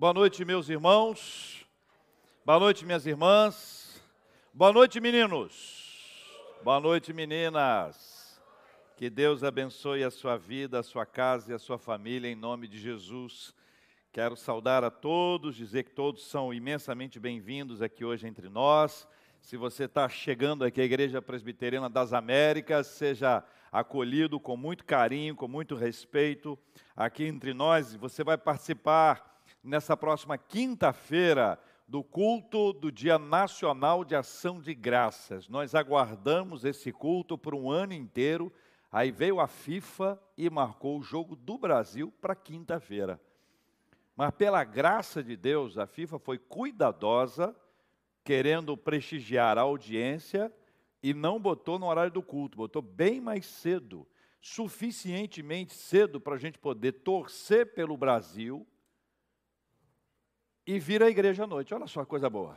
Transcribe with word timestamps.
Boa 0.00 0.14
noite, 0.14 0.46
meus 0.46 0.70
irmãos. 0.70 1.62
Boa 2.42 2.58
noite, 2.58 2.86
minhas 2.86 3.04
irmãs. 3.04 4.02
Boa 4.50 4.72
noite, 4.72 4.98
meninos. 4.98 6.26
Boa 6.64 6.80
noite, 6.80 7.12
meninas. 7.12 8.40
Que 8.96 9.10
Deus 9.10 9.44
abençoe 9.44 10.02
a 10.02 10.10
sua 10.10 10.38
vida, 10.38 10.78
a 10.78 10.82
sua 10.82 11.04
casa 11.04 11.52
e 11.52 11.54
a 11.54 11.58
sua 11.58 11.76
família, 11.76 12.30
em 12.30 12.34
nome 12.34 12.66
de 12.66 12.78
Jesus. 12.78 13.54
Quero 14.10 14.36
saudar 14.36 14.82
a 14.82 14.90
todos, 14.90 15.54
dizer 15.54 15.82
que 15.82 15.90
todos 15.90 16.24
são 16.24 16.54
imensamente 16.54 17.20
bem-vindos 17.20 17.82
aqui 17.82 18.02
hoje 18.02 18.26
entre 18.26 18.48
nós. 18.48 19.06
Se 19.38 19.58
você 19.58 19.84
está 19.84 20.08
chegando 20.08 20.64
aqui 20.64 20.80
à 20.80 20.84
Igreja 20.84 21.20
Presbiteriana 21.20 21.90
das 21.90 22.14
Américas, 22.14 22.86
seja 22.86 23.44
acolhido 23.70 24.40
com 24.40 24.56
muito 24.56 24.82
carinho, 24.82 25.36
com 25.36 25.46
muito 25.46 25.74
respeito 25.74 26.58
aqui 26.96 27.24
entre 27.24 27.52
nós. 27.52 27.94
Você 27.96 28.24
vai 28.24 28.38
participar 28.38 29.29
nessa 29.62 29.96
próxima 29.96 30.38
quinta-feira 30.38 31.58
do 31.86 32.02
culto 32.02 32.72
do 32.72 32.90
Dia 32.90 33.18
Nacional 33.18 34.04
de 34.04 34.14
Ação 34.14 34.60
de 34.60 34.74
Graças. 34.74 35.48
Nós 35.48 35.74
aguardamos 35.74 36.64
esse 36.64 36.92
culto 36.92 37.36
por 37.36 37.54
um 37.54 37.70
ano 37.70 37.92
inteiro. 37.92 38.52
Aí 38.90 39.10
veio 39.10 39.40
a 39.40 39.46
FIFA 39.46 40.20
e 40.36 40.48
marcou 40.48 40.98
o 40.98 41.02
jogo 41.02 41.36
do 41.36 41.58
Brasil 41.58 42.12
para 42.20 42.34
quinta-feira. 42.34 43.20
Mas 44.16 44.30
pela 44.32 44.64
graça 44.64 45.22
de 45.22 45.36
Deus, 45.36 45.78
a 45.78 45.86
FIFA 45.86 46.18
foi 46.18 46.38
cuidadosa, 46.38 47.54
querendo 48.24 48.76
prestigiar 48.76 49.58
a 49.58 49.62
audiência 49.62 50.52
e 51.02 51.14
não 51.14 51.40
botou 51.40 51.78
no 51.78 51.86
horário 51.86 52.12
do 52.12 52.22
culto, 52.22 52.58
botou 52.58 52.82
bem 52.82 53.20
mais 53.20 53.46
cedo, 53.46 54.06
suficientemente 54.40 55.72
cedo 55.72 56.20
para 56.20 56.34
a 56.34 56.38
gente 56.38 56.58
poder 56.58 56.92
torcer 56.92 57.72
pelo 57.72 57.96
Brasil 57.96 58.66
e 60.74 60.78
vir 60.78 61.02
à 61.02 61.10
igreja 61.10 61.44
à 61.44 61.46
noite. 61.46 61.74
Olha 61.74 61.88
só 61.88 62.04
coisa 62.04 62.30
boa. 62.30 62.56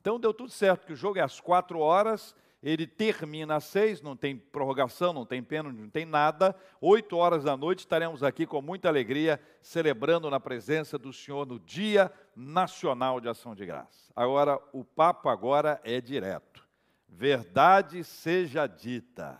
Então 0.00 0.18
deu 0.18 0.34
tudo 0.34 0.50
certo, 0.50 0.84
que 0.84 0.92
o 0.92 0.96
jogo 0.96 1.18
é 1.18 1.22
às 1.22 1.38
quatro 1.38 1.78
horas, 1.78 2.34
ele 2.60 2.88
termina 2.88 3.56
às 3.56 3.64
seis, 3.64 4.02
não 4.02 4.16
tem 4.16 4.36
prorrogação, 4.36 5.12
não 5.12 5.24
tem 5.24 5.40
pênalti, 5.40 5.76
não 5.76 5.88
tem 5.88 6.04
nada. 6.04 6.56
Oito 6.80 7.16
horas 7.16 7.44
da 7.44 7.56
noite 7.56 7.80
estaremos 7.80 8.24
aqui 8.24 8.44
com 8.46 8.60
muita 8.60 8.88
alegria, 8.88 9.40
celebrando 9.60 10.28
na 10.28 10.40
presença 10.40 10.98
do 10.98 11.12
Senhor 11.12 11.46
no 11.46 11.60
Dia 11.60 12.12
Nacional 12.34 13.20
de 13.20 13.28
Ação 13.28 13.54
de 13.54 13.64
Graça. 13.64 14.12
Agora, 14.16 14.60
o 14.72 14.84
papo 14.84 15.28
agora 15.28 15.80
é 15.84 16.00
direto. 16.00 16.66
Verdade 17.08 18.02
seja 18.02 18.66
dita. 18.66 19.38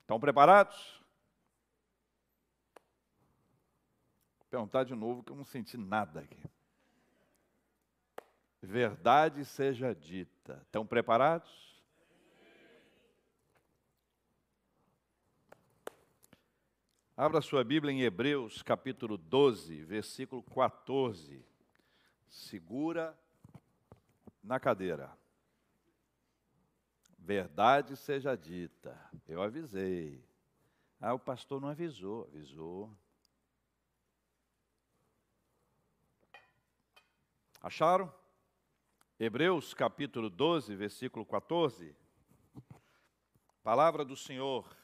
Estão 0.00 0.18
preparados? 0.18 1.04
Vou 4.38 4.46
perguntar 4.50 4.84
de 4.84 4.94
novo 4.94 5.22
que 5.22 5.32
eu 5.32 5.36
não 5.36 5.44
senti 5.44 5.76
nada 5.76 6.20
aqui 6.20 6.55
verdade 8.66 9.44
seja 9.44 9.94
dita. 9.94 10.60
Estão 10.64 10.84
preparados? 10.84 11.66
Abra 17.16 17.40
sua 17.40 17.64
Bíblia 17.64 17.92
em 17.92 18.02
Hebreus, 18.02 18.60
capítulo 18.60 19.16
12, 19.16 19.84
versículo 19.84 20.42
14. 20.42 21.42
Segura 22.28 23.16
na 24.42 24.60
cadeira. 24.60 25.16
Verdade 27.18 27.96
seja 27.96 28.36
dita. 28.36 28.98
Eu 29.26 29.40
avisei. 29.40 30.22
Ah, 31.00 31.14
o 31.14 31.18
pastor 31.18 31.60
não 31.60 31.68
avisou. 31.68 32.24
Avisou. 32.24 32.92
Acharam? 37.62 38.12
Hebreus 39.18 39.72
capítulo 39.72 40.28
12, 40.28 40.76
versículo 40.76 41.24
14. 41.24 41.96
Palavra 43.62 44.04
do 44.04 44.14
Senhor. 44.14 44.76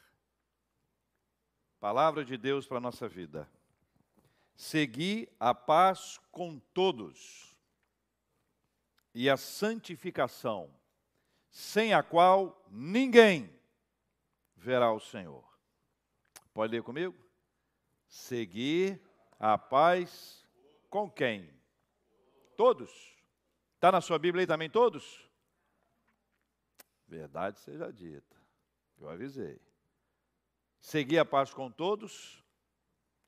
Palavra 1.78 2.24
de 2.24 2.38
Deus 2.38 2.66
para 2.66 2.78
a 2.78 2.80
nossa 2.80 3.06
vida. 3.06 3.46
Segui 4.54 5.28
a 5.38 5.54
paz 5.54 6.18
com 6.30 6.58
todos 6.72 7.54
e 9.14 9.28
a 9.28 9.36
santificação, 9.36 10.74
sem 11.50 11.92
a 11.92 12.02
qual 12.02 12.64
ninguém 12.70 13.54
verá 14.56 14.90
o 14.94 15.00
Senhor. 15.00 15.44
Pode 16.54 16.72
ler 16.72 16.82
comigo? 16.82 17.14
Seguir 18.08 18.98
a 19.38 19.58
paz 19.58 20.42
com 20.88 21.10
quem? 21.10 21.50
Todos 22.56 23.11
Está 23.82 23.90
na 23.90 24.00
sua 24.00 24.16
Bíblia 24.16 24.44
aí 24.44 24.46
também 24.46 24.70
todos? 24.70 25.28
Verdade 27.08 27.58
seja 27.58 27.92
dita. 27.92 28.36
Eu 28.96 29.08
avisei. 29.08 29.60
Seguir 30.80 31.18
a 31.18 31.24
paz 31.24 31.52
com 31.52 31.68
todos 31.68 32.44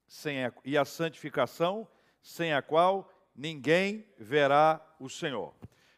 sem 0.06 0.44
a, 0.44 0.52
e 0.64 0.78
a 0.78 0.84
santificação, 0.84 1.88
sem 2.22 2.54
a 2.54 2.62
qual 2.62 3.12
ninguém 3.34 4.08
verá 4.16 4.80
o 5.00 5.08
Senhor. 5.08 5.52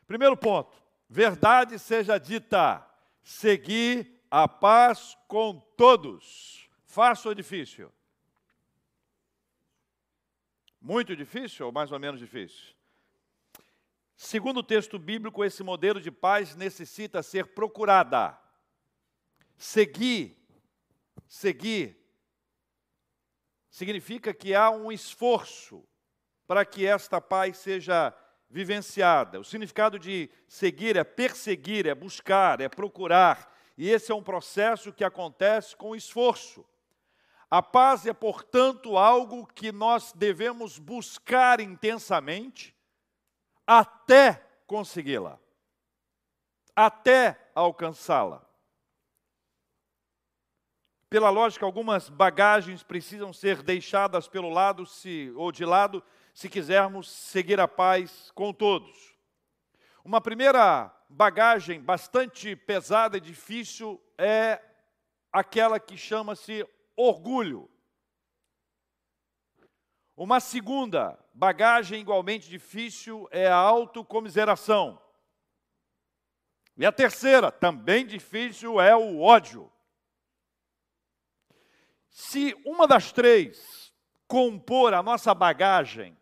Primeiro 0.06 0.38
ponto, 0.38 0.82
verdade 1.06 1.78
seja 1.78 2.16
dita. 2.16 2.82
Seguir 3.22 4.22
a 4.30 4.48
paz 4.48 5.18
com 5.28 5.60
todos. 5.76 6.66
Fácil 6.86 7.28
ou 7.28 7.34
difícil? 7.34 7.92
Muito 10.80 11.14
difícil 11.14 11.66
ou 11.66 11.72
mais 11.72 11.92
ou 11.92 11.98
menos 11.98 12.18
difícil? 12.18 12.74
Segundo 14.16 14.58
o 14.58 14.62
texto 14.62 14.98
bíblico, 14.98 15.44
esse 15.44 15.62
modelo 15.62 16.00
de 16.00 16.10
paz 16.10 16.56
necessita 16.56 17.22
ser 17.22 17.48
procurada. 17.48 18.38
Seguir, 19.58 20.42
seguir, 21.28 21.96
significa 23.68 24.32
que 24.32 24.54
há 24.54 24.70
um 24.70 24.90
esforço 24.90 25.84
para 26.46 26.64
que 26.64 26.86
esta 26.86 27.20
paz 27.20 27.58
seja 27.58 28.14
vivenciada. 28.48 29.38
O 29.38 29.44
significado 29.44 29.98
de 29.98 30.30
seguir 30.48 30.96
é 30.96 31.04
perseguir, 31.04 31.86
é 31.86 31.94
buscar, 31.94 32.60
é 32.60 32.68
procurar. 32.70 33.54
E 33.76 33.90
esse 33.90 34.10
é 34.10 34.14
um 34.14 34.22
processo 34.22 34.94
que 34.94 35.04
acontece 35.04 35.76
com 35.76 35.94
esforço. 35.94 36.64
A 37.50 37.62
paz 37.62 38.06
é, 38.06 38.14
portanto, 38.14 38.96
algo 38.96 39.46
que 39.46 39.70
nós 39.70 40.12
devemos 40.12 40.78
buscar 40.78 41.60
intensamente 41.60 42.75
até 43.66 44.34
consegui-la, 44.66 45.38
até 46.74 47.50
alcançá-la. 47.54 48.46
Pela 51.08 51.30
lógica, 51.30 51.64
algumas 51.64 52.08
bagagens 52.08 52.82
precisam 52.82 53.32
ser 53.32 53.62
deixadas 53.62 54.28
pelo 54.28 54.50
lado 54.50 54.84
se, 54.84 55.32
ou 55.36 55.52
de 55.52 55.64
lado 55.64 56.02
se 56.34 56.48
quisermos 56.48 57.10
seguir 57.10 57.60
a 57.60 57.68
paz 57.68 58.30
com 58.34 58.52
todos. 58.52 59.16
Uma 60.04 60.20
primeira 60.20 60.92
bagagem 61.08 61.80
bastante 61.80 62.54
pesada 62.54 63.16
e 63.16 63.20
difícil 63.20 64.00
é 64.18 64.60
aquela 65.32 65.78
que 65.78 65.96
chama-se 65.96 66.66
orgulho. 66.96 67.70
Uma 70.16 70.40
segunda 70.40 71.18
bagagem 71.34 72.00
igualmente 72.00 72.48
difícil 72.48 73.28
é 73.30 73.46
a 73.46 73.56
autocomiseração. 73.56 74.98
E 76.74 76.86
a 76.86 76.90
terceira, 76.90 77.52
também 77.52 78.06
difícil, 78.06 78.80
é 78.80 78.96
o 78.96 79.20
ódio. 79.20 79.70
Se 82.08 82.54
uma 82.64 82.86
das 82.86 83.12
três 83.12 83.92
compor 84.26 84.94
a 84.94 85.02
nossa 85.02 85.34
bagagem, 85.34 86.16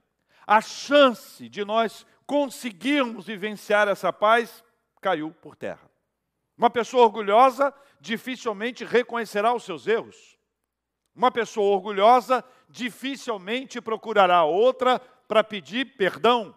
a 0.44 0.60
chance 0.60 1.48
de 1.48 1.64
nós 1.64 2.04
conseguirmos 2.26 3.26
vivenciar 3.26 3.86
essa 3.86 4.12
paz 4.12 4.64
caiu 5.00 5.30
por 5.30 5.54
terra. 5.54 5.88
Uma 6.58 6.70
pessoa 6.70 7.04
orgulhosa 7.04 7.72
dificilmente 8.00 8.84
reconhecerá 8.84 9.54
os 9.54 9.64
seus 9.64 9.86
erros. 9.86 10.36
Uma 11.14 11.30
pessoa 11.30 11.74
orgulhosa 11.74 12.44
dificilmente 12.68 13.80
procurará 13.80 14.44
outra 14.44 14.98
para 15.28 15.44
pedir 15.44 15.96
perdão. 15.96 16.54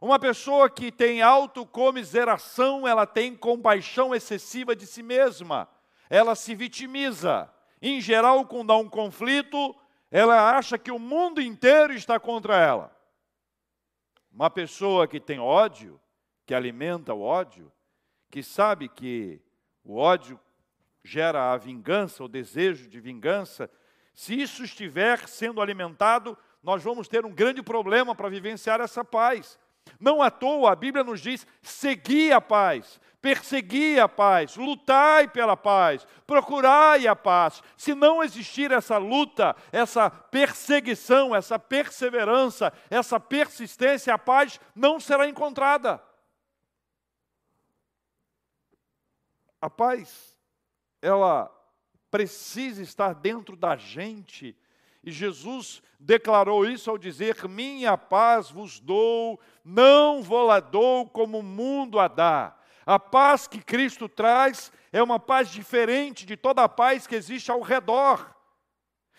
Uma 0.00 0.18
pessoa 0.18 0.68
que 0.68 0.90
tem 0.90 1.22
autocomiseração, 1.22 2.88
ela 2.88 3.06
tem 3.06 3.36
compaixão 3.36 4.14
excessiva 4.14 4.74
de 4.74 4.86
si 4.86 5.02
mesma. 5.02 5.68
Ela 6.08 6.34
se 6.34 6.54
vitimiza. 6.54 7.48
Em 7.80 8.00
geral, 8.00 8.46
quando 8.46 8.72
há 8.72 8.76
um 8.78 8.88
conflito, 8.88 9.76
ela 10.10 10.56
acha 10.56 10.78
que 10.78 10.90
o 10.90 10.98
mundo 10.98 11.40
inteiro 11.40 11.92
está 11.92 12.18
contra 12.18 12.56
ela. 12.56 12.90
Uma 14.32 14.50
pessoa 14.50 15.06
que 15.06 15.20
tem 15.20 15.38
ódio, 15.38 16.00
que 16.46 16.54
alimenta 16.54 17.14
o 17.14 17.20
ódio, 17.20 17.70
que 18.30 18.42
sabe 18.42 18.88
que 18.88 19.40
o 19.84 19.96
ódio 19.96 20.40
gera 21.02 21.52
a 21.52 21.56
vingança, 21.56 22.22
o 22.22 22.28
desejo 22.28 22.88
de 22.88 23.00
vingança, 23.00 23.70
se 24.14 24.40
isso 24.40 24.62
estiver 24.62 25.26
sendo 25.26 25.60
alimentado, 25.60 26.36
nós 26.62 26.82
vamos 26.82 27.08
ter 27.08 27.24
um 27.24 27.32
grande 27.32 27.62
problema 27.62 28.14
para 28.14 28.28
vivenciar 28.28 28.80
essa 28.80 29.04
paz. 29.04 29.58
Não 29.98 30.22
à 30.22 30.30
toa 30.30 30.72
a 30.72 30.76
Bíblia 30.76 31.02
nos 31.02 31.20
diz: 31.20 31.46
segui 31.60 32.32
a 32.32 32.40
paz, 32.40 33.00
persegui 33.20 33.98
a 33.98 34.08
paz, 34.08 34.56
lutai 34.56 35.26
pela 35.28 35.56
paz, 35.56 36.06
procurai 36.26 37.06
a 37.06 37.16
paz. 37.16 37.62
Se 37.76 37.94
não 37.94 38.22
existir 38.22 38.70
essa 38.70 38.96
luta, 38.98 39.56
essa 39.72 40.08
perseguição, 40.10 41.34
essa 41.34 41.58
perseverança, 41.58 42.72
essa 42.88 43.18
persistência, 43.18 44.14
a 44.14 44.18
paz 44.18 44.60
não 44.74 45.00
será 45.00 45.28
encontrada. 45.28 46.02
A 49.60 49.70
paz, 49.70 50.31
ela 51.02 51.50
precisa 52.10 52.82
estar 52.82 53.12
dentro 53.12 53.56
da 53.56 53.76
gente 53.76 54.56
e 55.02 55.10
Jesus 55.10 55.82
declarou 55.98 56.64
isso 56.64 56.88
ao 56.88 56.96
dizer: 56.96 57.48
Minha 57.48 57.98
paz 57.98 58.50
vos 58.50 58.78
dou, 58.78 59.40
não 59.64 60.22
vou-la 60.22 60.60
dou 60.60 61.08
como 61.08 61.40
o 61.40 61.42
mundo 61.42 61.98
a 61.98 62.06
dá. 62.06 62.56
A 62.86 62.98
paz 62.98 63.48
que 63.48 63.60
Cristo 63.60 64.08
traz 64.08 64.72
é 64.92 65.02
uma 65.02 65.18
paz 65.18 65.48
diferente 65.50 66.24
de 66.24 66.36
toda 66.36 66.62
a 66.62 66.68
paz 66.68 67.06
que 67.06 67.16
existe 67.16 67.50
ao 67.50 67.60
redor. 67.60 68.34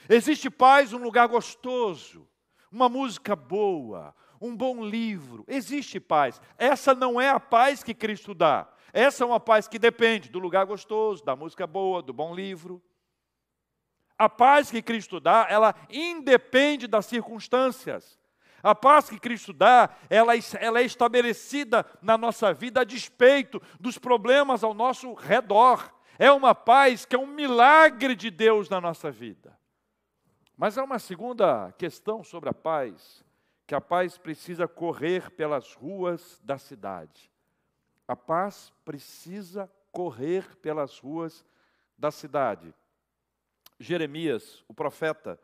Existe 0.10 0.50
paz 0.50 0.92
num 0.92 1.02
lugar 1.02 1.28
gostoso, 1.28 2.28
uma 2.72 2.90
música 2.90 3.36
boa, 3.36 4.14
um 4.40 4.56
bom 4.56 4.86
livro. 4.86 5.46
Existe 5.48 6.00
paz. 6.00 6.42
Essa 6.58 6.94
não 6.94 7.20
é 7.20 7.30
a 7.30 7.40
paz 7.40 7.84
que 7.84 7.94
Cristo 7.94 8.34
dá. 8.34 8.68
Essa 8.94 9.24
é 9.24 9.28
uma 9.28 9.40
paz 9.40 9.68
que 9.68 9.80
depende 9.80 10.30
do 10.30 10.38
lugar 10.38 10.68
gostoso, 10.68 11.26
da 11.26 11.36
música 11.36 11.66
boa, 11.66 12.04
do 12.04 12.14
bom 12.14 12.34
livro. 12.34 12.80
A 14.16 14.30
paz 14.30 14.70
que 14.70 14.84
Cristo 14.84 15.20
dá, 15.20 15.48
ela 15.50 15.74
independe 15.90 16.86
das 16.86 17.08
circunstâncias. 17.08 18.22
A 18.62 18.76
paz 18.76 19.10
que 19.10 19.20
Cristo 19.20 19.52
dá, 19.52 19.90
ela, 20.12 20.34
ela 20.60 20.80
é 20.80 20.84
estabelecida 20.84 21.84
na 22.04 22.18
nossa 22.18 22.54
vida 22.54 22.82
a 22.82 22.84
despeito 22.86 23.60
dos 23.80 23.98
problemas 23.98 24.64
ao 24.64 24.76
nosso 24.76 25.14
redor. 25.16 25.92
É 26.20 26.32
uma 26.32 26.54
paz 26.54 27.04
que 27.04 27.16
é 27.16 27.20
um 27.20 27.26
milagre 27.26 28.16
de 28.16 28.30
Deus 28.30 28.70
na 28.70 28.80
nossa 28.80 29.10
vida. 29.10 29.58
Mas 30.56 30.78
há 30.78 30.84
uma 30.84 31.00
segunda 31.00 31.74
questão 31.80 32.24
sobre 32.24 32.48
a 32.48 32.54
paz, 32.54 33.26
que 33.66 33.74
a 33.74 33.82
paz 33.82 34.20
precisa 34.20 34.68
correr 34.68 35.32
pelas 35.32 35.74
ruas 35.74 36.40
da 36.44 36.60
cidade. 36.60 37.33
A 38.14 38.16
paz 38.16 38.72
precisa 38.86 39.68
correr 39.92 40.56
pelas 40.58 41.00
ruas 41.00 41.44
da 41.98 42.12
cidade. 42.12 42.72
Jeremias, 43.80 44.64
o 44.68 44.74
profeta, 44.74 45.40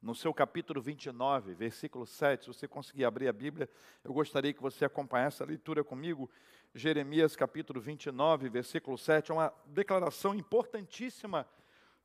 no 0.00 0.14
seu 0.14 0.32
capítulo 0.32 0.80
29, 0.80 1.52
versículo 1.52 2.06
7, 2.06 2.40
se 2.40 2.48
você 2.48 2.66
conseguir 2.66 3.04
abrir 3.04 3.28
a 3.28 3.32
Bíblia, 3.32 3.68
eu 4.02 4.10
gostaria 4.10 4.54
que 4.54 4.62
você 4.62 4.86
acompanhasse 4.86 5.42
a 5.42 5.46
leitura 5.46 5.84
comigo. 5.84 6.30
Jeremias, 6.74 7.36
capítulo 7.36 7.78
29, 7.78 8.48
versículo 8.48 8.96
7, 8.96 9.30
é 9.30 9.34
uma 9.34 9.52
declaração 9.66 10.34
importantíssima 10.34 11.46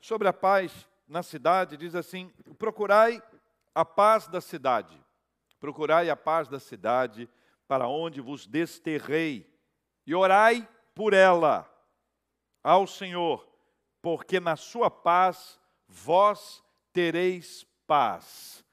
sobre 0.01 0.27
a 0.27 0.33
paz 0.33 0.85
na 1.07 1.23
cidade. 1.23 1.77
Diz 1.77 1.95
assim: 1.95 2.29
Procurai 2.57 3.23
a 3.73 3.85
paz 3.85 4.27
da 4.27 4.41
cidade, 4.41 5.01
procurai 5.61 6.09
a 6.09 6.15
paz 6.17 6.49
da 6.49 6.59
cidade, 6.59 7.29
para 7.69 7.87
onde 7.87 8.19
vos 8.19 8.45
desterrei, 8.45 9.49
e 10.09 10.15
orai 10.15 10.67
por 10.95 11.13
ela 11.13 11.71
ao 12.63 12.87
Senhor, 12.87 13.47
porque 14.01 14.39
na 14.39 14.55
sua 14.55 14.89
paz 14.89 15.59
vós 15.87 16.63
tereis 16.91 17.63
paz. 17.85 18.65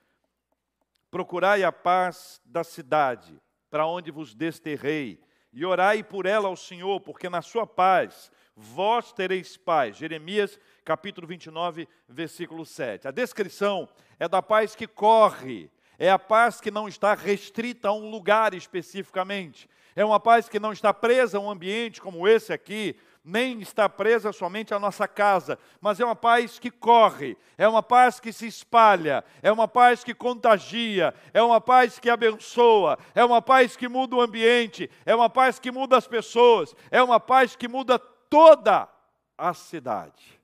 Procurai 1.10 1.62
a 1.62 1.70
paz 1.70 2.40
da 2.42 2.64
cidade, 2.64 3.38
para 3.68 3.86
onde 3.86 4.10
vos 4.10 4.34
desterrei, 4.34 5.22
e 5.52 5.62
orai 5.66 6.02
por 6.02 6.24
ela 6.24 6.48
ao 6.48 6.56
Senhor, 6.56 7.02
porque 7.02 7.28
na 7.28 7.42
sua 7.42 7.66
paz 7.66 8.32
vós 8.56 9.12
tereis 9.12 9.58
paz. 9.58 9.98
Jeremias 9.98 10.58
capítulo 10.86 11.26
29, 11.26 11.86
versículo 12.08 12.64
7. 12.64 13.08
A 13.08 13.10
descrição 13.10 13.86
é 14.18 14.26
da 14.26 14.40
paz 14.40 14.74
que 14.74 14.86
corre, 14.86 15.70
é 15.98 16.10
a 16.10 16.18
paz 16.18 16.62
que 16.62 16.70
não 16.70 16.88
está 16.88 17.12
restrita 17.12 17.88
a 17.88 17.92
um 17.92 18.08
lugar 18.08 18.54
especificamente, 18.54 19.68
é 19.96 20.04
uma 20.04 20.20
paz 20.20 20.48
que 20.48 20.60
não 20.60 20.72
está 20.72 20.92
presa 20.92 21.38
a 21.38 21.40
um 21.40 21.50
ambiente 21.50 22.02
como 22.02 22.28
esse 22.28 22.52
aqui, 22.52 22.94
nem 23.24 23.60
está 23.60 23.88
presa 23.88 24.32
somente 24.32 24.72
à 24.72 24.78
nossa 24.78 25.08
casa, 25.08 25.58
mas 25.80 25.98
é 25.98 26.04
uma 26.04 26.14
paz 26.14 26.60
que 26.60 26.70
corre, 26.70 27.36
é 27.58 27.66
uma 27.66 27.82
paz 27.82 28.20
que 28.20 28.32
se 28.32 28.46
espalha, 28.46 29.24
é 29.42 29.50
uma 29.50 29.66
paz 29.66 30.04
que 30.04 30.14
contagia, 30.14 31.12
é 31.34 31.42
uma 31.42 31.60
paz 31.60 31.98
que 31.98 32.08
abençoa, 32.08 32.96
é 33.16 33.24
uma 33.24 33.42
paz 33.42 33.74
que 33.74 33.88
muda 33.88 34.14
o 34.14 34.20
ambiente, 34.20 34.88
é 35.04 35.12
uma 35.12 35.28
paz 35.28 35.58
que 35.58 35.72
muda 35.72 35.96
as 35.96 36.06
pessoas, 36.06 36.72
é 36.88 37.02
uma 37.02 37.18
paz 37.18 37.56
que 37.56 37.66
muda 37.66 37.98
toda 37.98 38.88
a 39.36 39.54
cidade. 39.54 40.40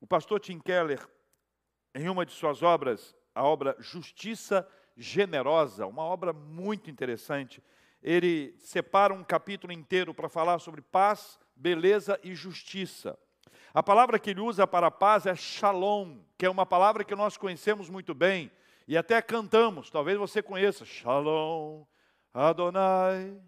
O 0.00 0.06
pastor 0.06 0.38
Tim 0.38 0.60
Keller, 0.60 1.00
em 1.94 2.08
uma 2.08 2.24
de 2.24 2.32
suas 2.32 2.62
obras, 2.62 3.16
a 3.34 3.42
obra 3.42 3.74
Justiça 3.80 4.68
Generosa, 4.96 5.86
uma 5.86 6.04
obra 6.04 6.32
muito 6.32 6.88
interessante, 6.88 7.60
ele 8.04 8.54
separa 8.58 9.14
um 9.14 9.24
capítulo 9.24 9.72
inteiro 9.72 10.12
para 10.12 10.28
falar 10.28 10.58
sobre 10.58 10.82
paz 10.82 11.40
beleza 11.56 12.20
e 12.22 12.34
justiça. 12.34 13.18
A 13.72 13.82
palavra 13.82 14.18
que 14.18 14.30
ele 14.30 14.40
usa 14.40 14.66
para 14.66 14.90
paz 14.90 15.24
é 15.24 15.34
shalom, 15.34 16.18
que 16.36 16.44
é 16.44 16.50
uma 16.50 16.66
palavra 16.66 17.02
que 17.02 17.14
nós 17.14 17.38
conhecemos 17.38 17.88
muito 17.88 18.14
bem 18.14 18.52
e 18.86 18.96
até 18.98 19.20
cantamos, 19.22 19.90
talvez 19.90 20.18
você 20.18 20.42
conheça. 20.42 20.84
Shalom, 20.84 21.84
Adonai. 22.32 23.40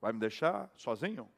Vai 0.00 0.12
me 0.12 0.18
deixar 0.18 0.70
sozinho? 0.76 1.28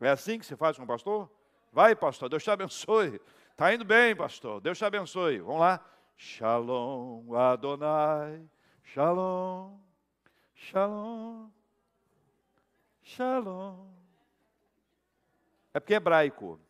É 0.00 0.10
assim 0.10 0.38
que 0.38 0.44
se 0.44 0.54
faz 0.54 0.76
com 0.76 0.84
o 0.84 0.86
pastor? 0.86 1.30
Vai, 1.72 1.96
pastor, 1.96 2.28
Deus 2.28 2.42
te 2.42 2.50
abençoe. 2.50 3.20
Está 3.52 3.72
indo 3.72 3.84
bem, 3.84 4.14
pastor, 4.14 4.60
Deus 4.60 4.76
te 4.76 4.84
abençoe. 4.84 5.38
Vamos 5.38 5.60
lá. 5.60 5.84
Shalom, 6.16 7.34
Adonai. 7.34 8.44
Shalom, 8.82 9.78
Shalom. 10.68 11.48
Shalom. 13.02 13.88
É 15.72 15.80
porque 15.80 15.94
é 15.94 15.96
hebraico. 15.96 16.60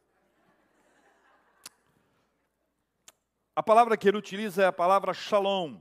A 3.55 3.63
palavra 3.63 3.97
que 3.97 4.09
ele 4.09 4.17
utiliza 4.17 4.63
é 4.63 4.67
a 4.67 4.73
palavra 4.73 5.13
shalom. 5.13 5.79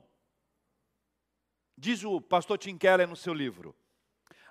Diz 1.77 2.03
o 2.03 2.19
pastor 2.19 2.57
Tim 2.57 2.77
Keller 2.77 3.07
no 3.07 3.15
seu 3.15 3.33
livro. 3.33 3.75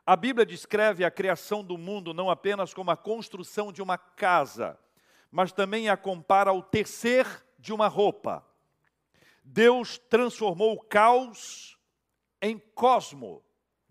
A 0.06 0.16
Bíblia 0.16 0.46
descreve 0.46 1.04
a 1.04 1.10
criação 1.10 1.62
do 1.62 1.76
mundo 1.76 2.14
não 2.14 2.30
apenas 2.30 2.72
como 2.72 2.90
a 2.90 2.96
construção 2.96 3.70
de 3.70 3.82
uma 3.82 3.98
casa, 3.98 4.78
mas 5.30 5.52
também 5.52 5.90
a 5.90 5.96
compara 5.96 6.50
ao 6.50 6.62
tecer 6.62 7.26
de 7.58 7.74
uma 7.74 7.88
roupa. 7.88 8.46
Deus 9.44 9.98
transformou 9.98 10.74
o 10.74 10.80
caos 10.80 11.76
em 12.40 12.58
cosmo. 12.58 13.44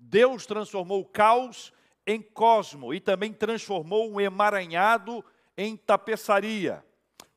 Deus 0.10 0.46
transformou 0.46 1.02
o 1.02 1.06
caos 1.06 1.74
em 2.06 2.22
cosmo 2.22 2.94
e 2.94 3.00
também 3.00 3.34
transformou 3.34 4.10
um 4.10 4.22
emaranhado 4.22 5.24
em 5.58 5.76
tapeçaria. 5.76 6.82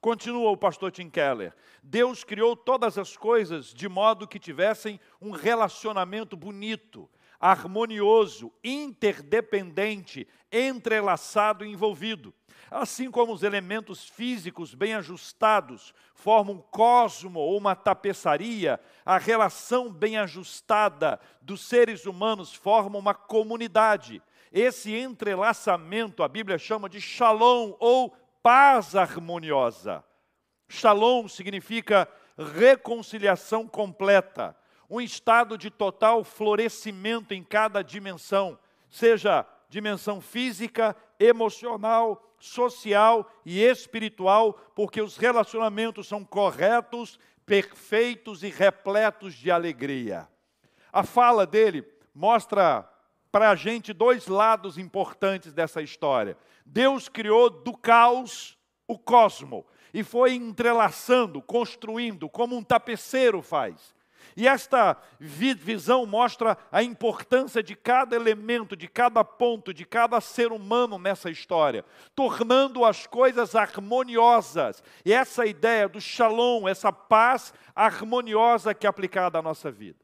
Continua 0.01 0.53
o 0.53 0.57
pastor 0.57 0.93
Tim 0.93 1.11
Keller. 1.11 1.53
Deus 1.83 2.23
criou 2.23 2.55
todas 2.55 2.97
as 2.97 3.17
coisas 3.17 3.75
de 3.75 3.89
modo 3.89 4.27
que 4.27 4.39
tivessem 4.39 5.01
um 5.21 5.33
relacionamento 5.33 6.37
bonito, 6.37 7.11
harmonioso, 7.41 8.53
interdependente, 8.63 10.29
entrelaçado 10.53 11.65
e 11.65 11.71
envolvido. 11.71 12.35
Assim 12.71 13.11
como 13.11 13.33
os 13.33 13.43
elementos 13.43 14.09
físicos 14.09 14.75
bem 14.75 14.95
ajustados 14.95 15.95
formam 16.15 16.57
um 16.57 16.61
cosmo 16.61 17.41
ou 17.41 17.57
uma 17.57 17.75
tapeçaria, 17.75 18.79
a 19.05 19.19
relação 19.19 19.91
bem 19.91 20.19
ajustada 20.19 21.19
dos 21.41 21.63
seres 21.63 22.07
humanos 22.07 22.55
forma 22.55 22.99
uma 22.99 23.15
comunidade 23.15 24.23
esse 24.53 24.93
entrelaçamento 24.93 26.23
a 26.23 26.29
Bíblia 26.29 26.59
chama 26.59 26.89
de 26.89 27.01
shalom 27.01 27.75
ou 27.79 28.11
paz 28.43 28.97
harmoniosa. 28.97 30.03
Shalom 30.69 31.29
significa 31.29 32.09
reconciliação 32.37 33.69
completa, 33.69 34.57
um 34.91 35.01
estado 35.01 35.57
de 35.57 35.71
total 35.71 36.25
florescimento 36.25 37.33
em 37.33 37.45
cada 37.45 37.81
dimensão, 37.81 38.59
seja 38.91 39.47
dimensão 39.69 40.21
física, 40.21 40.97
emocional, 41.19 42.35
social 42.41 43.31
e 43.47 43.63
espiritual, 43.63 44.55
porque 44.75 45.01
os 45.01 45.17
relacionamentos 45.17 46.09
são 46.09 46.25
corretos, 46.25 47.21
perfeitos 47.47 48.43
e 48.43 48.49
repletos 48.49 49.35
de 49.35 49.51
alegria. 49.51 50.29
A 50.93 51.05
fala 51.05 51.47
dele 51.47 51.87
mostra 52.13 52.89
para 53.31 53.51
a 53.51 53.55
gente 53.55 53.93
dois 53.93 54.27
lados 54.27 54.77
importantes 54.77 55.53
dessa 55.53 55.81
história. 55.81 56.37
Deus 56.67 57.09
criou 57.09 57.49
do 57.49 57.77
caos 57.77 58.59
o 58.89 58.99
cosmo. 58.99 59.65
e 59.93 60.05
foi 60.05 60.35
entrelaçando, 60.35 61.43
construindo, 61.43 62.29
como 62.29 62.57
um 62.57 62.63
tapeceiro 62.63 63.43
faz. 63.43 63.93
E 64.37 64.47
esta 64.47 64.97
visão 65.19 66.07
mostra 66.07 66.57
a 66.71 66.83
importância 66.83 67.63
de 67.63 67.75
cada 67.75 68.17
elemento, 68.17 68.77
de 68.77 68.89
cada 68.89 69.25
ponto, 69.25 69.75
de 69.75 69.85
cada 69.85 70.21
ser 70.21 70.53
humano 70.53 70.99
nessa 70.99 71.31
história, 71.31 71.85
tornando 72.15 72.85
as 72.85 73.07
coisas 73.07 73.55
harmoniosas. 73.55 74.83
E 75.05 75.13
essa 75.13 75.47
ideia 75.47 75.89
do 75.89 76.01
shalom, 76.01 76.69
essa 76.69 76.93
paz 76.93 77.53
harmoniosa 77.75 78.75
que 78.75 78.87
é 78.87 78.91
aplicada 78.91 79.39
à 79.39 79.43
nossa 79.43 79.71
vida. 79.71 79.99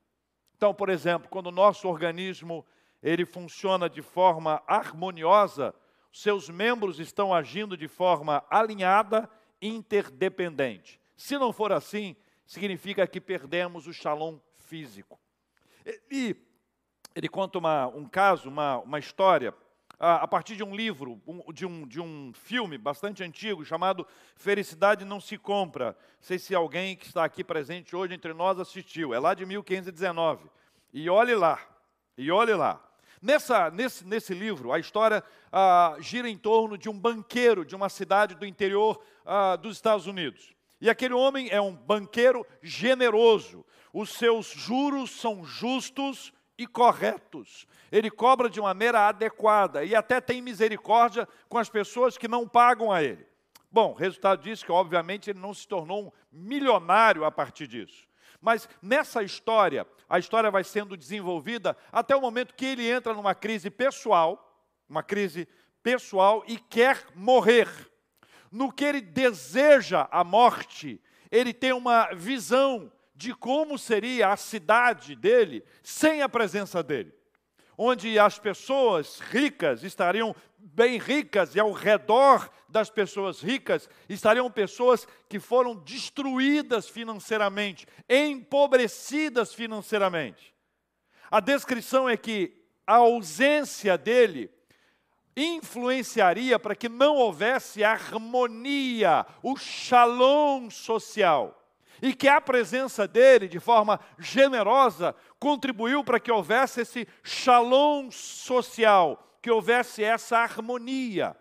Então, 0.56 0.72
por 0.72 0.88
exemplo, 0.88 1.28
quando 1.28 1.48
o 1.48 1.52
nosso 1.52 1.88
organismo 1.88 2.64
ele 3.02 3.24
funciona 3.24 3.88
de 3.88 4.02
forma 4.02 4.62
harmoniosa, 4.66 5.74
seus 6.12 6.48
membros 6.48 6.98
estão 6.98 7.32
agindo 7.32 7.76
de 7.76 7.86
forma 7.86 8.42
alinhada, 8.50 9.28
interdependente. 9.60 10.98
Se 11.16 11.38
não 11.38 11.52
for 11.52 11.72
assim, 11.72 12.16
significa 12.46 13.06
que 13.06 13.20
perdemos 13.20 13.86
o 13.86 13.92
shalom 13.92 14.38
físico. 14.54 15.18
E 16.10 16.36
ele 17.14 17.28
conta 17.28 17.58
uma, 17.58 17.86
um 17.88 18.06
caso, 18.06 18.48
uma, 18.48 18.78
uma 18.78 18.98
história, 18.98 19.54
a, 19.98 20.16
a 20.16 20.28
partir 20.28 20.56
de 20.56 20.62
um 20.62 20.74
livro, 20.74 21.20
um, 21.26 21.52
de, 21.52 21.64
um, 21.64 21.86
de 21.86 22.00
um 22.00 22.32
filme 22.34 22.76
bastante 22.76 23.22
antigo, 23.22 23.64
chamado 23.64 24.06
Felicidade 24.36 25.04
Não 25.04 25.20
Se 25.20 25.38
Compra. 25.38 25.86
Não 25.86 25.94
sei 26.20 26.38
se 26.38 26.54
alguém 26.54 26.96
que 26.96 27.06
está 27.06 27.24
aqui 27.24 27.42
presente 27.42 27.96
hoje 27.96 28.14
entre 28.14 28.32
nós 28.32 28.60
assistiu, 28.60 29.14
é 29.14 29.18
lá 29.18 29.34
de 29.34 29.46
1519. 29.46 30.50
E 30.92 31.08
olhe 31.08 31.34
lá, 31.34 31.60
e 32.16 32.30
olhe 32.30 32.54
lá. 32.54 32.82
Nessa, 33.20 33.70
nesse, 33.70 34.06
nesse 34.06 34.34
livro, 34.34 34.72
a 34.72 34.78
história 34.78 35.24
ah, 35.50 35.96
gira 36.00 36.28
em 36.28 36.36
torno 36.36 36.76
de 36.76 36.88
um 36.88 36.98
banqueiro 36.98 37.64
de 37.64 37.74
uma 37.74 37.88
cidade 37.88 38.34
do 38.34 38.46
interior 38.46 39.02
ah, 39.24 39.56
dos 39.56 39.76
Estados 39.76 40.06
Unidos. 40.06 40.55
E 40.80 40.90
aquele 40.90 41.14
homem 41.14 41.48
é 41.50 41.60
um 41.60 41.74
banqueiro 41.74 42.46
generoso. 42.62 43.64
Os 43.92 44.10
seus 44.10 44.46
juros 44.46 45.10
são 45.10 45.44
justos 45.44 46.32
e 46.58 46.66
corretos. 46.66 47.66
Ele 47.90 48.10
cobra 48.10 48.50
de 48.50 48.60
maneira 48.60 49.08
adequada 49.08 49.84
e 49.84 49.94
até 49.94 50.20
tem 50.20 50.42
misericórdia 50.42 51.26
com 51.48 51.58
as 51.58 51.68
pessoas 51.68 52.18
que 52.18 52.28
não 52.28 52.46
pagam 52.46 52.92
a 52.92 53.02
ele. 53.02 53.26
Bom, 53.70 53.94
resultado 53.94 54.42
disso 54.42 54.64
que, 54.64 54.72
obviamente, 54.72 55.30
ele 55.30 55.38
não 55.38 55.52
se 55.52 55.66
tornou 55.66 56.06
um 56.06 56.12
milionário 56.30 57.24
a 57.24 57.30
partir 57.30 57.66
disso. 57.66 58.06
Mas 58.40 58.68
nessa 58.80 59.22
história, 59.22 59.86
a 60.08 60.18
história 60.18 60.50
vai 60.50 60.62
sendo 60.62 60.96
desenvolvida 60.96 61.76
até 61.90 62.14
o 62.14 62.20
momento 62.20 62.54
que 62.54 62.66
ele 62.66 62.88
entra 62.88 63.12
numa 63.12 63.34
crise 63.34 63.70
pessoal, 63.70 64.62
uma 64.88 65.02
crise 65.02 65.48
pessoal 65.82 66.44
e 66.46 66.58
quer 66.58 67.06
morrer 67.14 67.68
no 68.56 68.72
que 68.72 68.86
ele 68.86 69.02
deseja 69.02 70.08
a 70.10 70.24
morte, 70.24 70.98
ele 71.30 71.52
tem 71.52 71.74
uma 71.74 72.08
visão 72.14 72.90
de 73.14 73.34
como 73.34 73.78
seria 73.78 74.32
a 74.32 74.36
cidade 74.36 75.14
dele 75.14 75.62
sem 75.82 76.22
a 76.22 76.28
presença 76.28 76.82
dele. 76.82 77.12
Onde 77.76 78.18
as 78.18 78.38
pessoas 78.38 79.20
ricas 79.20 79.82
estariam 79.82 80.34
bem 80.58 80.96
ricas 80.98 81.54
e 81.54 81.60
ao 81.60 81.70
redor 81.70 82.50
das 82.66 82.88
pessoas 82.88 83.42
ricas 83.42 83.90
estariam 84.08 84.50
pessoas 84.50 85.06
que 85.28 85.38
foram 85.38 85.74
destruídas 85.74 86.88
financeiramente, 86.88 87.86
empobrecidas 88.08 89.52
financeiramente. 89.52 90.54
A 91.30 91.40
descrição 91.40 92.08
é 92.08 92.16
que 92.16 92.56
a 92.86 92.94
ausência 92.94 93.98
dele 93.98 94.50
influenciaria 95.36 96.58
para 96.58 96.74
que 96.74 96.88
não 96.88 97.16
houvesse 97.16 97.84
harmonia, 97.84 99.26
o 99.42 99.56
shalom 99.56 100.70
social. 100.70 101.62
E 102.00 102.14
que 102.14 102.28
a 102.28 102.40
presença 102.40 103.06
dele, 103.08 103.48
de 103.48 103.58
forma 103.58 103.98
generosa, 104.18 105.14
contribuiu 105.38 106.04
para 106.04 106.20
que 106.20 106.30
houvesse 106.30 106.82
esse 106.82 107.08
shalom 107.22 108.10
social, 108.10 109.38
que 109.42 109.50
houvesse 109.50 110.02
essa 110.04 110.38
harmonia. 110.38 111.36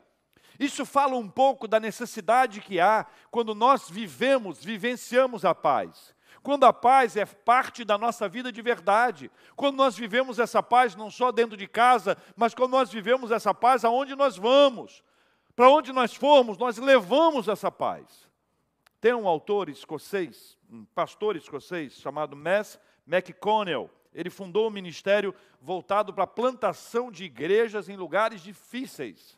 Isso 0.59 0.85
fala 0.85 1.15
um 1.15 1.29
pouco 1.29 1.67
da 1.67 1.79
necessidade 1.79 2.61
que 2.61 2.79
há 2.79 3.05
quando 3.29 3.53
nós 3.53 3.89
vivemos, 3.89 4.63
vivenciamos 4.63 5.43
a 5.43 5.53
paz. 5.53 6.14
Quando 6.45 6.63
a 6.65 6.71
paz 6.71 7.17
é 7.17 7.25
parte 7.25 7.83
da 7.83 7.97
nossa 7.97 8.29
vida 8.29 8.51
de 8.51 8.61
verdade, 8.61 9.31
quando 9.55 9.77
nós 9.77 9.97
vivemos 9.97 10.37
essa 10.37 10.61
paz 10.61 10.95
não 10.95 11.09
só 11.09 11.31
dentro 11.31 11.57
de 11.57 11.67
casa, 11.67 12.15
mas 12.35 12.53
quando 12.53 12.73
nós 12.73 12.91
vivemos 12.91 13.31
essa 13.31 13.51
paz 13.51 13.83
aonde 13.83 14.15
nós 14.15 14.37
vamos, 14.37 15.03
para 15.55 15.71
onde 15.71 15.91
nós 15.91 16.13
formos, 16.13 16.55
nós 16.55 16.77
levamos 16.77 17.47
essa 17.47 17.71
paz. 17.71 18.29
Tem 19.01 19.11
um 19.11 19.27
autor 19.27 19.69
escocês, 19.69 20.55
um 20.69 20.85
pastor 20.85 21.35
escocês 21.35 21.93
chamado 21.93 22.35
Mass 22.35 22.79
McConnell. 23.07 23.89
Ele 24.13 24.29
fundou 24.29 24.67
um 24.67 24.71
ministério 24.71 25.33
voltado 25.59 26.13
para 26.13 26.25
a 26.25 26.27
plantação 26.27 27.11
de 27.11 27.23
igrejas 27.23 27.89
em 27.89 27.97
lugares 27.97 28.39
difíceis. 28.41 29.35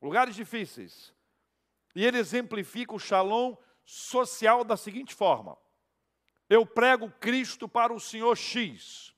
Lugares 0.00 0.36
difíceis. 0.36 1.12
E 1.92 2.06
ele 2.06 2.18
exemplifica 2.18 2.94
o 2.94 3.00
shalom 3.00 3.56
social 3.84 4.62
da 4.62 4.76
seguinte 4.76 5.12
forma: 5.12 5.58
eu 6.48 6.64
prego 6.64 7.10
Cristo 7.20 7.68
para 7.68 7.92
o 7.92 8.00
senhor 8.00 8.36
X. 8.36 9.14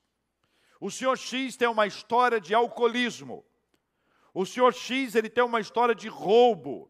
O 0.79 0.89
senhor 0.89 1.17
X 1.17 1.55
tem 1.55 1.67
uma 1.67 1.85
história 1.85 2.39
de 2.39 2.53
alcoolismo. 2.53 3.45
O 4.33 4.45
senhor 4.45 4.73
X 4.73 5.15
ele 5.15 5.29
tem 5.29 5.43
uma 5.43 5.59
história 5.59 5.93
de 5.93 6.07
roubo. 6.07 6.89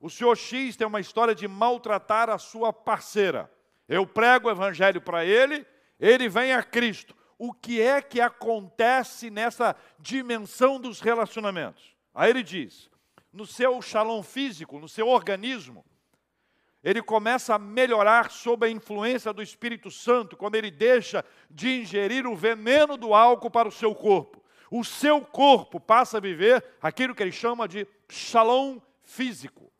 O 0.00 0.10
senhor 0.10 0.36
X 0.36 0.76
tem 0.76 0.86
uma 0.86 1.00
história 1.00 1.34
de 1.34 1.46
maltratar 1.46 2.28
a 2.28 2.38
sua 2.38 2.72
parceira. 2.72 3.50
Eu 3.88 4.06
prego 4.06 4.48
o 4.48 4.50
evangelho 4.50 5.00
para 5.00 5.24
ele, 5.24 5.66
ele 5.98 6.28
vem 6.28 6.52
a 6.52 6.62
Cristo. 6.62 7.16
O 7.38 7.52
que 7.52 7.80
é 7.80 8.02
que 8.02 8.20
acontece 8.20 9.30
nessa 9.30 9.76
dimensão 9.98 10.80
dos 10.80 11.00
relacionamentos? 11.00 11.96
Aí 12.12 12.30
ele 12.30 12.42
diz: 12.42 12.90
no 13.32 13.46
seu 13.46 13.80
shalom 13.80 14.22
físico, 14.22 14.78
no 14.78 14.88
seu 14.88 15.08
organismo, 15.08 15.84
ele 16.88 17.02
começa 17.02 17.54
a 17.54 17.58
melhorar 17.58 18.30
sob 18.30 18.66
a 18.66 18.70
influência 18.70 19.30
do 19.30 19.42
Espírito 19.42 19.90
Santo, 19.90 20.38
quando 20.38 20.54
ele 20.54 20.70
deixa 20.70 21.22
de 21.50 21.82
ingerir 21.82 22.26
o 22.26 22.34
veneno 22.34 22.96
do 22.96 23.12
álcool 23.12 23.50
para 23.50 23.68
o 23.68 23.72
seu 23.72 23.94
corpo. 23.94 24.42
O 24.70 24.82
seu 24.82 25.20
corpo 25.20 25.78
passa 25.78 26.16
a 26.16 26.20
viver 26.20 26.64
aquilo 26.80 27.14
que 27.14 27.22
ele 27.22 27.30
chama 27.30 27.68
de 27.68 27.86
shalom 28.08 28.78
físico. 29.04 29.70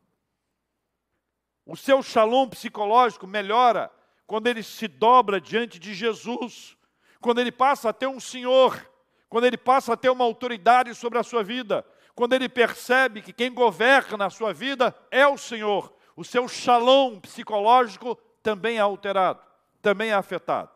O 1.65 1.75
seu 1.75 2.03
shalom 2.03 2.47
psicológico 2.47 3.25
melhora 3.25 3.91
quando 4.27 4.45
ele 4.45 4.61
se 4.61 4.87
dobra 4.87 5.41
diante 5.41 5.79
de 5.79 5.95
Jesus, 5.95 6.77
quando 7.19 7.41
ele 7.41 7.51
passa 7.51 7.89
a 7.89 7.93
ter 7.93 8.05
um 8.05 8.19
Senhor, 8.19 8.87
quando 9.27 9.45
ele 9.45 9.57
passa 9.57 9.93
a 9.93 9.97
ter 9.97 10.11
uma 10.11 10.25
autoridade 10.25 10.93
sobre 10.93 11.17
a 11.17 11.23
sua 11.23 11.43
vida, 11.43 11.83
quando 12.13 12.33
ele 12.33 12.47
percebe 12.47 13.23
que 13.23 13.33
quem 13.33 13.51
governa 13.51 14.27
a 14.27 14.29
sua 14.29 14.53
vida 14.53 14.95
é 15.09 15.27
o 15.27 15.39
Senhor 15.39 15.97
o 16.19 16.23
seu 16.25 16.49
shalom 16.49 17.17
psicológico 17.17 18.13
também 18.43 18.75
é 18.75 18.81
alterado, 18.81 19.41
também 19.81 20.09
é 20.09 20.13
afetado. 20.13 20.69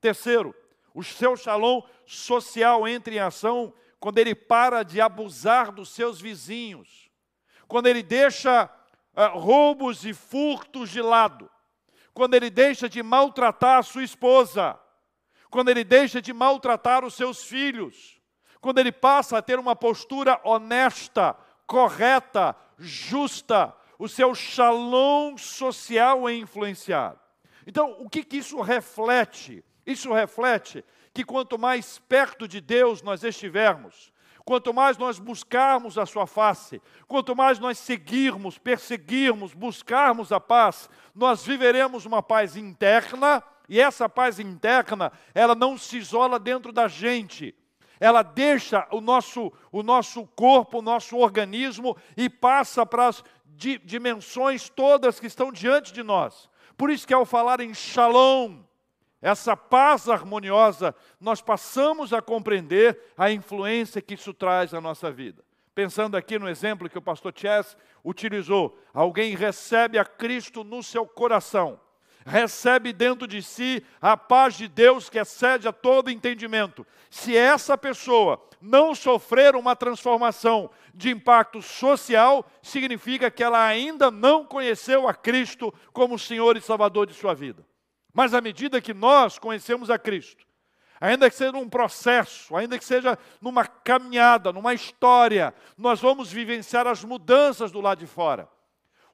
Terceiro, 0.00 0.54
o 0.94 1.02
seu 1.02 1.36
shalom 1.36 1.82
social 2.06 2.86
entra 2.86 3.12
em 3.12 3.18
ação 3.18 3.74
quando 3.98 4.18
ele 4.18 4.36
para 4.36 4.84
de 4.84 5.00
abusar 5.00 5.72
dos 5.72 5.88
seus 5.88 6.20
vizinhos, 6.20 7.10
quando 7.66 7.88
ele 7.88 8.04
deixa 8.04 8.70
uh, 9.16 9.36
roubos 9.36 10.04
e 10.04 10.14
furtos 10.14 10.90
de 10.90 11.02
lado, 11.02 11.50
quando 12.14 12.34
ele 12.34 12.48
deixa 12.48 12.88
de 12.88 13.02
maltratar 13.02 13.78
a 13.78 13.82
sua 13.82 14.04
esposa, 14.04 14.78
quando 15.50 15.70
ele 15.70 15.82
deixa 15.82 16.22
de 16.22 16.32
maltratar 16.32 17.04
os 17.04 17.14
seus 17.14 17.42
filhos, 17.42 18.20
quando 18.60 18.78
ele 18.78 18.92
passa 18.92 19.38
a 19.38 19.42
ter 19.42 19.58
uma 19.58 19.74
postura 19.74 20.40
honesta, 20.44 21.36
correta, 21.66 22.54
justa, 22.78 23.74
o 23.98 24.08
seu 24.08 24.34
shalom 24.34 25.36
social 25.36 26.28
é 26.28 26.34
influenciado. 26.34 27.18
Então, 27.66 27.96
o 27.98 28.08
que, 28.08 28.22
que 28.22 28.36
isso 28.36 28.60
reflete? 28.60 29.64
Isso 29.84 30.12
reflete 30.12 30.84
que 31.12 31.24
quanto 31.24 31.58
mais 31.58 31.98
perto 31.98 32.46
de 32.46 32.60
Deus 32.60 33.02
nós 33.02 33.24
estivermos, 33.24 34.12
quanto 34.44 34.72
mais 34.72 34.96
nós 34.96 35.18
buscarmos 35.18 35.98
a 35.98 36.06
Sua 36.06 36.26
face, 36.26 36.80
quanto 37.06 37.34
mais 37.34 37.58
nós 37.58 37.76
seguirmos, 37.76 38.56
perseguirmos, 38.56 39.52
buscarmos 39.52 40.30
a 40.32 40.40
paz, 40.40 40.88
nós 41.14 41.44
viveremos 41.44 42.06
uma 42.06 42.22
paz 42.22 42.56
interna, 42.56 43.42
e 43.68 43.80
essa 43.80 44.08
paz 44.08 44.38
interna, 44.38 45.12
ela 45.34 45.54
não 45.54 45.76
se 45.76 45.98
isola 45.98 46.38
dentro 46.38 46.72
da 46.72 46.88
gente, 46.88 47.54
ela 48.00 48.22
deixa 48.22 48.86
o 48.90 49.00
nosso, 49.00 49.52
o 49.72 49.82
nosso 49.82 50.26
corpo, 50.28 50.78
o 50.78 50.82
nosso 50.82 51.16
organismo 51.16 51.96
e 52.16 52.30
passa 52.30 52.86
para 52.86 53.08
as 53.08 53.24
dimensões 53.58 54.68
todas 54.68 55.18
que 55.18 55.26
estão 55.26 55.50
diante 55.50 55.92
de 55.92 56.02
nós. 56.02 56.48
Por 56.76 56.90
isso 56.90 57.06
que 57.06 57.12
ao 57.12 57.26
falar 57.26 57.60
em 57.60 57.74
shalom, 57.74 58.60
essa 59.20 59.56
paz 59.56 60.08
harmoniosa, 60.08 60.94
nós 61.20 61.42
passamos 61.42 62.12
a 62.12 62.22
compreender 62.22 62.96
a 63.16 63.32
influência 63.32 64.00
que 64.00 64.14
isso 64.14 64.32
traz 64.32 64.72
à 64.72 64.80
nossa 64.80 65.10
vida. 65.10 65.42
pensando 65.74 66.16
aqui 66.16 66.40
no 66.40 66.48
exemplo 66.48 66.90
que 66.90 66.98
o 66.98 67.02
pastor 67.02 67.32
Chess 67.32 67.76
utilizou, 68.04 68.76
alguém 68.92 69.36
recebe 69.36 69.96
a 69.96 70.04
Cristo 70.04 70.64
no 70.64 70.82
seu 70.82 71.06
coração, 71.06 71.80
recebe 72.24 72.92
dentro 72.92 73.26
de 73.26 73.42
si 73.42 73.82
a 74.00 74.16
paz 74.16 74.54
de 74.54 74.68
Deus 74.68 75.08
que 75.08 75.18
excede 75.18 75.66
a 75.66 75.72
todo 75.72 76.10
entendimento. 76.10 76.86
Se 77.10 77.36
essa 77.36 77.76
pessoa 77.76 78.40
não 78.60 78.94
sofrer 78.94 79.56
uma 79.56 79.74
transformação 79.74 80.70
de 80.94 81.10
impacto 81.10 81.62
social, 81.62 82.44
significa 82.62 83.30
que 83.30 83.42
ela 83.42 83.64
ainda 83.64 84.10
não 84.10 84.44
conheceu 84.44 85.08
a 85.08 85.14
Cristo 85.14 85.72
como 85.92 86.18
Senhor 86.18 86.56
e 86.56 86.60
Salvador 86.60 87.06
de 87.06 87.14
sua 87.14 87.34
vida. 87.34 87.64
Mas 88.12 88.34
à 88.34 88.40
medida 88.40 88.80
que 88.80 88.92
nós 88.92 89.38
conhecemos 89.38 89.90
a 89.90 89.98
Cristo, 89.98 90.44
ainda 91.00 91.30
que 91.30 91.36
seja 91.36 91.52
num 91.52 91.68
processo, 91.68 92.54
ainda 92.56 92.78
que 92.78 92.84
seja 92.84 93.18
numa 93.40 93.64
caminhada, 93.64 94.52
numa 94.52 94.74
história, 94.74 95.54
nós 95.76 96.00
vamos 96.00 96.30
vivenciar 96.30 96.86
as 96.86 97.04
mudanças 97.04 97.70
do 97.70 97.80
lado 97.80 98.00
de 98.00 98.06
fora. 98.06 98.48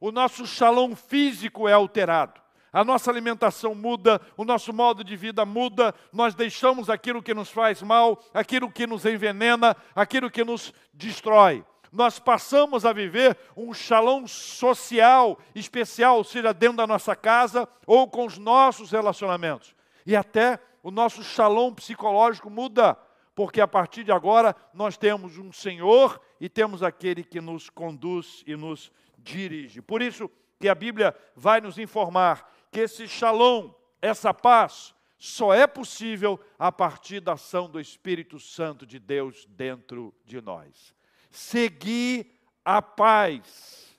O 0.00 0.10
nosso 0.10 0.46
shalom 0.46 0.94
físico 0.96 1.68
é 1.68 1.72
alterado 1.72 2.43
a 2.74 2.84
nossa 2.84 3.08
alimentação 3.08 3.72
muda, 3.72 4.20
o 4.36 4.44
nosso 4.44 4.72
modo 4.72 5.04
de 5.04 5.14
vida 5.14 5.46
muda, 5.46 5.94
nós 6.12 6.34
deixamos 6.34 6.90
aquilo 6.90 7.22
que 7.22 7.32
nos 7.32 7.48
faz 7.48 7.80
mal, 7.80 8.20
aquilo 8.34 8.68
que 8.68 8.84
nos 8.84 9.06
envenena, 9.06 9.76
aquilo 9.94 10.28
que 10.28 10.42
nos 10.42 10.74
destrói. 10.92 11.64
Nós 11.92 12.18
passamos 12.18 12.84
a 12.84 12.92
viver 12.92 13.38
um 13.56 13.72
shalom 13.72 14.26
social 14.26 15.38
especial, 15.54 16.24
seja 16.24 16.52
dentro 16.52 16.78
da 16.78 16.86
nossa 16.88 17.14
casa 17.14 17.68
ou 17.86 18.10
com 18.10 18.26
os 18.26 18.38
nossos 18.38 18.90
relacionamentos. 18.90 19.72
E 20.04 20.16
até 20.16 20.58
o 20.82 20.90
nosso 20.90 21.22
shalom 21.22 21.72
psicológico 21.72 22.50
muda, 22.50 22.98
porque 23.36 23.60
a 23.60 23.68
partir 23.68 24.02
de 24.02 24.10
agora 24.10 24.56
nós 24.74 24.96
temos 24.96 25.38
um 25.38 25.52
Senhor 25.52 26.20
e 26.40 26.48
temos 26.48 26.82
aquele 26.82 27.22
que 27.22 27.40
nos 27.40 27.70
conduz 27.70 28.42
e 28.44 28.56
nos 28.56 28.90
dirige. 29.16 29.80
Por 29.80 30.02
isso 30.02 30.28
que 30.58 30.68
a 30.68 30.74
Bíblia 30.74 31.14
vai 31.36 31.60
nos 31.60 31.78
informar 31.78 32.52
que 32.74 32.80
esse 32.80 33.06
shalom, 33.06 33.70
essa 34.02 34.34
paz, 34.34 34.92
só 35.16 35.54
é 35.54 35.64
possível 35.64 36.44
a 36.58 36.72
partir 36.72 37.20
da 37.20 37.34
ação 37.34 37.70
do 37.70 37.78
Espírito 37.78 38.40
Santo 38.40 38.84
de 38.84 38.98
Deus 38.98 39.46
dentro 39.46 40.12
de 40.24 40.40
nós. 40.40 40.92
Seguir 41.30 42.36
a 42.64 42.82
paz 42.82 43.96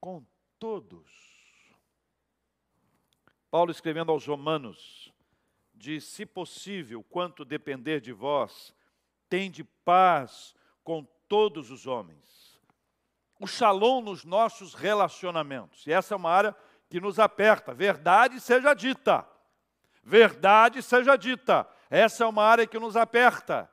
com 0.00 0.26
todos. 0.58 1.08
Paulo 3.48 3.70
escrevendo 3.70 4.10
aos 4.10 4.26
Romanos, 4.26 5.12
diz: 5.72 6.02
se 6.02 6.26
possível, 6.26 7.00
quanto 7.04 7.44
depender 7.44 8.00
de 8.00 8.12
vós, 8.12 8.74
tende 9.28 9.62
paz 9.62 10.52
com 10.82 11.06
todos 11.28 11.70
os 11.70 11.86
homens. 11.86 12.58
O 13.38 13.46
shalom 13.46 14.02
nos 14.02 14.24
nossos 14.24 14.74
relacionamentos. 14.74 15.86
E 15.86 15.92
essa 15.92 16.14
é 16.14 16.16
uma 16.16 16.30
área 16.30 16.56
que 16.90 17.00
nos 17.00 17.20
aperta. 17.20 17.72
Verdade 17.72 18.40
seja 18.40 18.74
dita. 18.74 19.26
Verdade 20.02 20.82
seja 20.82 21.16
dita. 21.16 21.66
Essa 21.88 22.24
é 22.24 22.26
uma 22.26 22.42
área 22.42 22.66
que 22.66 22.78
nos 22.78 22.96
aperta. 22.96 23.70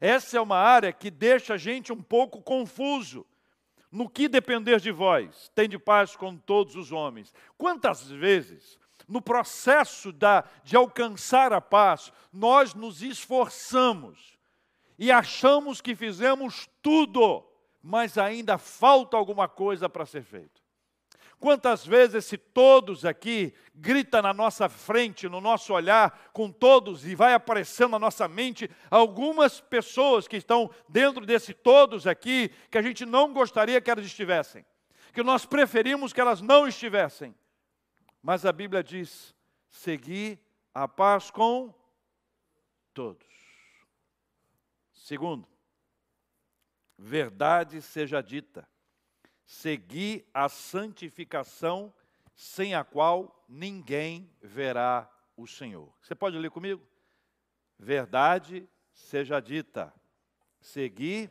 Essa 0.00 0.38
é 0.38 0.40
uma 0.40 0.56
área 0.56 0.92
que 0.92 1.10
deixa 1.10 1.54
a 1.54 1.58
gente 1.58 1.92
um 1.92 2.00
pouco 2.00 2.40
confuso. 2.40 3.26
No 3.90 4.08
que 4.08 4.28
depender 4.28 4.80
de 4.80 4.90
vós, 4.90 5.50
tem 5.54 5.68
de 5.68 5.78
paz 5.78 6.16
com 6.16 6.36
todos 6.36 6.76
os 6.76 6.92
homens. 6.92 7.34
Quantas 7.58 8.08
vezes, 8.08 8.78
no 9.06 9.20
processo 9.20 10.12
da, 10.12 10.44
de 10.64 10.76
alcançar 10.76 11.52
a 11.52 11.60
paz, 11.60 12.12
nós 12.32 12.74
nos 12.74 13.02
esforçamos 13.02 14.38
e 14.98 15.10
achamos 15.10 15.80
que 15.80 15.94
fizemos 15.94 16.70
tudo, 16.80 17.44
mas 17.82 18.16
ainda 18.16 18.56
falta 18.56 19.16
alguma 19.16 19.48
coisa 19.48 19.88
para 19.88 20.06
ser 20.06 20.22
feito. 20.22 20.61
Quantas 21.42 21.84
vezes 21.84 22.14
esse 22.14 22.38
todos 22.38 23.04
aqui 23.04 23.52
grita 23.74 24.22
na 24.22 24.32
nossa 24.32 24.68
frente, 24.68 25.28
no 25.28 25.40
nosso 25.40 25.74
olhar, 25.74 26.30
com 26.32 26.52
todos, 26.52 27.04
e 27.04 27.16
vai 27.16 27.34
aparecendo 27.34 27.90
na 27.90 27.98
nossa 27.98 28.28
mente 28.28 28.70
algumas 28.88 29.60
pessoas 29.60 30.28
que 30.28 30.36
estão 30.36 30.70
dentro 30.88 31.26
desse 31.26 31.52
todos 31.52 32.06
aqui, 32.06 32.48
que 32.70 32.78
a 32.78 32.82
gente 32.82 33.04
não 33.04 33.32
gostaria 33.32 33.80
que 33.80 33.90
elas 33.90 34.06
estivessem, 34.06 34.64
que 35.12 35.20
nós 35.24 35.44
preferimos 35.44 36.12
que 36.12 36.20
elas 36.20 36.40
não 36.40 36.68
estivessem. 36.68 37.34
Mas 38.22 38.46
a 38.46 38.52
Bíblia 38.52 38.80
diz: 38.80 39.34
seguir 39.68 40.38
a 40.72 40.86
paz 40.86 41.28
com 41.28 41.74
todos. 42.94 43.26
Segundo, 44.94 45.48
verdade 46.96 47.82
seja 47.82 48.22
dita 48.22 48.64
segui 49.52 50.26
a 50.32 50.48
santificação 50.48 51.92
sem 52.34 52.74
a 52.74 52.82
qual 52.82 53.44
ninguém 53.46 54.34
verá 54.40 55.06
o 55.36 55.46
Senhor. 55.46 55.92
Você 56.00 56.14
pode 56.14 56.38
ler 56.38 56.50
comigo? 56.50 56.82
Verdade 57.78 58.66
seja 58.94 59.40
dita, 59.40 59.92
segui. 60.58 61.30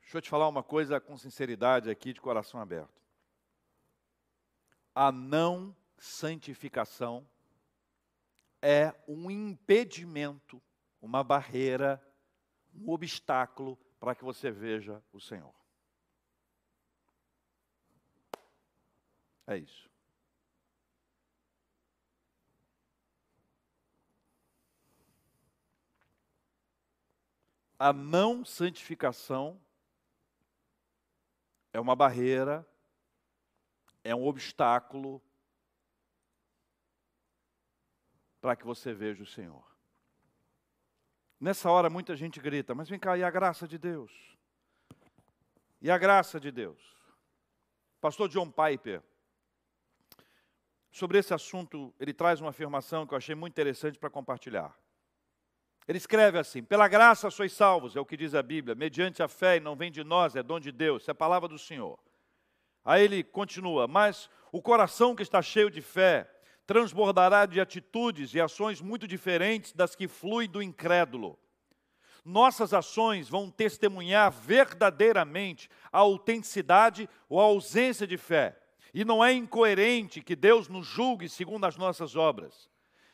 Deixa 0.00 0.18
eu 0.18 0.22
te 0.22 0.28
falar 0.28 0.48
uma 0.48 0.64
coisa 0.64 1.00
com 1.00 1.16
sinceridade 1.16 1.88
aqui, 1.88 2.12
de 2.12 2.20
coração 2.20 2.60
aberto. 2.60 3.00
A 4.92 5.12
não 5.12 5.74
santificação 5.96 7.24
é 8.60 8.92
um 9.06 9.30
impedimento 9.30 10.60
uma 11.04 11.22
barreira, 11.22 12.02
um 12.74 12.90
obstáculo 12.90 13.76
para 14.00 14.14
que 14.14 14.24
você 14.24 14.50
veja 14.50 15.04
o 15.12 15.20
Senhor. 15.20 15.54
É 19.46 19.58
isso. 19.58 19.90
A 27.78 27.92
não 27.92 28.42
santificação 28.42 29.60
é 31.70 31.78
uma 31.78 31.94
barreira, 31.94 32.66
é 34.02 34.14
um 34.14 34.24
obstáculo 34.24 35.20
para 38.40 38.56
que 38.56 38.64
você 38.64 38.94
veja 38.94 39.22
o 39.22 39.26
Senhor. 39.26 39.73
Nessa 41.40 41.70
hora 41.70 41.90
muita 41.90 42.16
gente 42.16 42.40
grita, 42.40 42.74
mas 42.74 42.88
vem 42.88 42.98
cá, 42.98 43.18
e 43.18 43.24
a 43.24 43.30
graça 43.30 43.66
de 43.66 43.78
Deus? 43.78 44.12
E 45.80 45.90
a 45.90 45.98
graça 45.98 46.40
de 46.40 46.50
Deus? 46.50 46.80
Pastor 48.00 48.28
John 48.28 48.50
Piper, 48.50 49.02
sobre 50.90 51.18
esse 51.18 51.34
assunto, 51.34 51.92
ele 51.98 52.14
traz 52.14 52.40
uma 52.40 52.50
afirmação 52.50 53.06
que 53.06 53.14
eu 53.14 53.18
achei 53.18 53.34
muito 53.34 53.52
interessante 53.52 53.98
para 53.98 54.08
compartilhar. 54.08 54.74
Ele 55.86 55.98
escreve 55.98 56.38
assim: 56.38 56.62
Pela 56.62 56.88
graça 56.88 57.30
sois 57.30 57.52
salvos, 57.52 57.96
é 57.96 58.00
o 58.00 58.06
que 58.06 58.16
diz 58.16 58.34
a 58.34 58.42
Bíblia, 58.42 58.74
mediante 58.74 59.22
a 59.22 59.28
fé, 59.28 59.56
e 59.56 59.60
não 59.60 59.76
vem 59.76 59.90
de 59.90 60.02
nós, 60.02 60.36
é 60.36 60.42
dom 60.42 60.60
de 60.60 60.72
Deus, 60.72 61.06
é 61.08 61.10
a 61.10 61.14
palavra 61.14 61.48
do 61.48 61.58
Senhor. 61.58 61.98
Aí 62.84 63.02
ele 63.02 63.24
continua: 63.24 63.86
Mas 63.86 64.30
o 64.52 64.62
coração 64.62 65.14
que 65.14 65.22
está 65.22 65.42
cheio 65.42 65.70
de 65.70 65.82
fé 65.82 66.30
transbordará 66.66 67.46
de 67.46 67.60
atitudes 67.60 68.34
e 68.34 68.40
ações 68.40 68.80
muito 68.80 69.06
diferentes 69.06 69.72
das 69.72 69.94
que 69.94 70.08
fluem 70.08 70.48
do 70.48 70.62
incrédulo. 70.62 71.38
Nossas 72.24 72.72
ações 72.72 73.28
vão 73.28 73.50
testemunhar 73.50 74.32
verdadeiramente 74.32 75.68
a 75.92 75.98
autenticidade 75.98 77.08
ou 77.28 77.38
a 77.38 77.44
ausência 77.44 78.06
de 78.06 78.16
fé. 78.16 78.58
E 78.94 79.04
não 79.04 79.22
é 79.22 79.32
incoerente 79.32 80.22
que 80.22 80.34
Deus 80.34 80.68
nos 80.68 80.86
julgue 80.86 81.28
segundo 81.28 81.66
as 81.66 81.76
nossas 81.76 82.16
obras. 82.16 82.70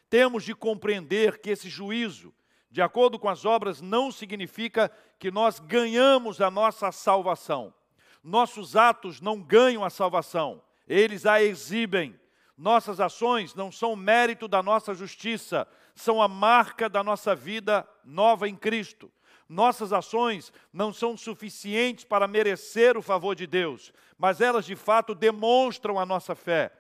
Temos 0.08 0.44
de 0.44 0.54
compreender 0.54 1.38
que 1.38 1.50
esse 1.50 1.68
juízo, 1.68 2.32
de 2.70 2.82
acordo 2.82 3.18
com 3.18 3.28
as 3.28 3.44
obras, 3.44 3.80
não 3.80 4.12
significa 4.12 4.90
que 5.18 5.30
nós 5.30 5.58
ganhamos 5.58 6.40
a 6.40 6.50
nossa 6.50 6.92
salvação. 6.92 7.74
Nossos 8.22 8.76
atos 8.76 9.20
não 9.20 9.40
ganham 9.40 9.82
a 9.82 9.90
salvação, 9.90 10.62
eles 10.86 11.26
a 11.26 11.42
exibem. 11.42 12.18
Nossas 12.61 13.01
ações 13.01 13.55
não 13.55 13.73
são 13.73 13.96
mérito 13.96 14.46
da 14.46 14.62
nossa 14.62 14.92
justiça, 14.92 15.66
são 15.94 16.20
a 16.20 16.29
marca 16.29 16.90
da 16.90 17.03
nossa 17.03 17.35
vida 17.35 17.88
nova 18.05 18.46
em 18.46 18.55
Cristo. 18.55 19.11
Nossas 19.49 19.94
ações 19.94 20.53
não 20.70 20.92
são 20.92 21.16
suficientes 21.16 22.05
para 22.05 22.29
merecer 22.29 22.99
o 22.99 23.03
favor 23.03 23.35
de 23.35 23.46
Deus, 23.46 23.94
mas 24.18 24.42
elas 24.42 24.66
de 24.66 24.77
fato 24.77 25.14
demonstram 25.14 25.99
a 25.99 26.05
nossa 26.05 26.35
fé. 26.35 26.70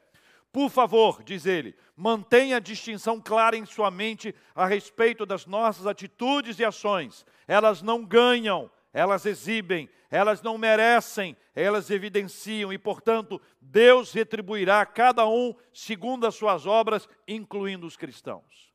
Por 0.52 0.68
favor, 0.68 1.22
diz 1.22 1.46
ele, 1.46 1.74
mantenha 1.96 2.58
a 2.58 2.60
distinção 2.60 3.18
clara 3.18 3.56
em 3.56 3.64
sua 3.64 3.90
mente 3.90 4.34
a 4.54 4.66
respeito 4.66 5.24
das 5.24 5.46
nossas 5.46 5.86
atitudes 5.86 6.58
e 6.58 6.64
ações. 6.64 7.24
Elas 7.48 7.80
não 7.80 8.04
ganham, 8.04 8.70
elas 8.92 9.24
exibem, 9.26 9.88
elas 10.10 10.42
não 10.42 10.58
merecem, 10.58 11.36
elas 11.54 11.90
evidenciam, 11.90 12.72
e 12.72 12.78
portanto, 12.78 13.40
Deus 13.60 14.12
retribuirá 14.12 14.80
a 14.80 14.86
cada 14.86 15.26
um 15.26 15.54
segundo 15.72 16.26
as 16.26 16.34
suas 16.34 16.66
obras, 16.66 17.08
incluindo 17.26 17.86
os 17.86 17.96
cristãos. 17.96 18.70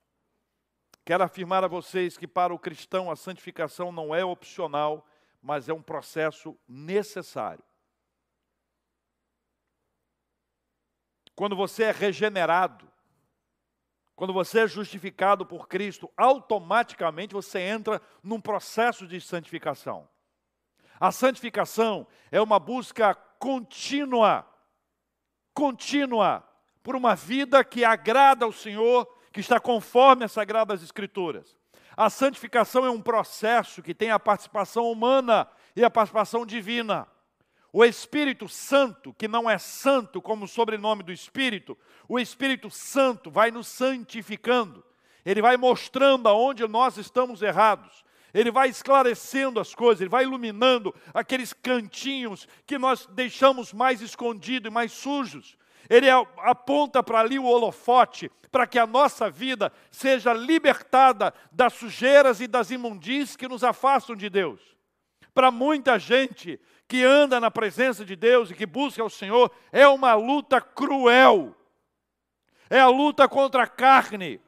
Quero 1.03 1.23
afirmar 1.23 1.63
a 1.63 1.67
vocês 1.67 2.17
que 2.17 2.27
para 2.27 2.53
o 2.53 2.59
cristão 2.59 3.11
a 3.11 3.15
santificação 3.15 3.91
não 3.91 4.15
é 4.15 4.25
opcional, 4.25 5.05
mas 5.41 5.69
é 5.69 5.73
um 5.73 5.81
processo 5.81 6.57
necessário. 6.67 7.63
Quando 11.35 11.55
você 11.55 11.83
é 11.83 11.91
regenerado, 11.91 12.89
quando 14.15 14.33
você 14.33 14.61
é 14.61 14.67
justificado 14.67 15.45
por 15.45 15.67
Cristo, 15.67 16.09
automaticamente 16.15 17.33
você 17.33 17.59
entra 17.59 18.01
num 18.23 18.39
processo 18.39 19.05
de 19.05 19.19
santificação. 19.19 20.07
A 20.99 21.11
santificação 21.11 22.07
é 22.31 22.39
uma 22.39 22.57
busca 22.57 23.13
contínua, 23.13 24.47
contínua, 25.53 26.47
por 26.81 26.95
uma 26.95 27.15
vida 27.15 27.63
que 27.63 27.83
agrada 27.83 28.45
ao 28.45 28.51
Senhor, 28.51 29.05
que 29.33 29.41
está 29.41 29.59
conforme 29.59 30.23
as 30.23 30.31
Sagradas 30.31 30.81
Escrituras. 30.81 31.57
A 31.97 32.09
santificação 32.09 32.85
é 32.85 32.89
um 32.89 33.01
processo 33.01 33.81
que 33.81 33.93
tem 33.93 34.11
a 34.11 34.19
participação 34.19 34.89
humana 34.89 35.47
e 35.75 35.83
a 35.83 35.89
participação 35.89 36.45
divina. 36.45 37.07
O 37.77 37.83
Espírito 37.83 38.47
Santo, 38.47 39.13
que 39.13 39.27
não 39.27 39.49
é 39.49 39.57
santo 39.57 40.21
como 40.21 40.45
o 40.45 40.47
sobrenome 40.47 41.03
do 41.03 41.11
Espírito, 41.11 41.77
o 42.07 42.17
Espírito 42.17 42.69
Santo 42.69 43.29
vai 43.29 43.51
nos 43.51 43.67
santificando. 43.67 44.81
Ele 45.25 45.41
vai 45.41 45.57
mostrando 45.57 46.29
aonde 46.29 46.65
nós 46.69 46.95
estamos 46.95 47.41
errados. 47.41 48.05
Ele 48.33 48.49
vai 48.49 48.69
esclarecendo 48.69 49.59
as 49.59 49.75
coisas, 49.75 49.99
ele 49.99 50.09
vai 50.09 50.23
iluminando 50.23 50.95
aqueles 51.13 51.51
cantinhos 51.51 52.47
que 52.65 52.77
nós 52.77 53.07
deixamos 53.07 53.73
mais 53.73 53.99
escondidos 53.99 54.71
e 54.71 54.73
mais 54.73 54.93
sujos. 54.93 55.57
Ele 55.89 56.09
aponta 56.09 57.03
para 57.03 57.19
ali 57.19 57.37
o 57.37 57.43
holofote, 57.43 58.31
para 58.53 58.65
que 58.65 58.79
a 58.79 58.87
nossa 58.87 59.29
vida 59.29 59.69
seja 59.91 60.31
libertada 60.31 61.33
das 61.51 61.73
sujeiras 61.73 62.39
e 62.39 62.47
das 62.47 62.71
imundícias 62.71 63.35
que 63.35 63.49
nos 63.49 63.65
afastam 63.65 64.15
de 64.15 64.29
Deus. 64.29 64.61
Para 65.33 65.51
muita 65.51 65.99
gente, 65.99 66.57
que 66.87 67.03
anda 67.03 67.39
na 67.39 67.49
presença 67.49 68.05
de 68.05 68.15
Deus 68.15 68.51
e 68.51 68.55
que 68.55 68.65
busca 68.65 69.03
o 69.03 69.09
Senhor, 69.09 69.51
é 69.71 69.87
uma 69.87 70.13
luta 70.13 70.61
cruel. 70.61 71.55
É 72.69 72.79
a 72.79 72.87
luta 72.87 73.27
contra 73.27 73.63
a 73.63 73.67
carne, 73.67 74.41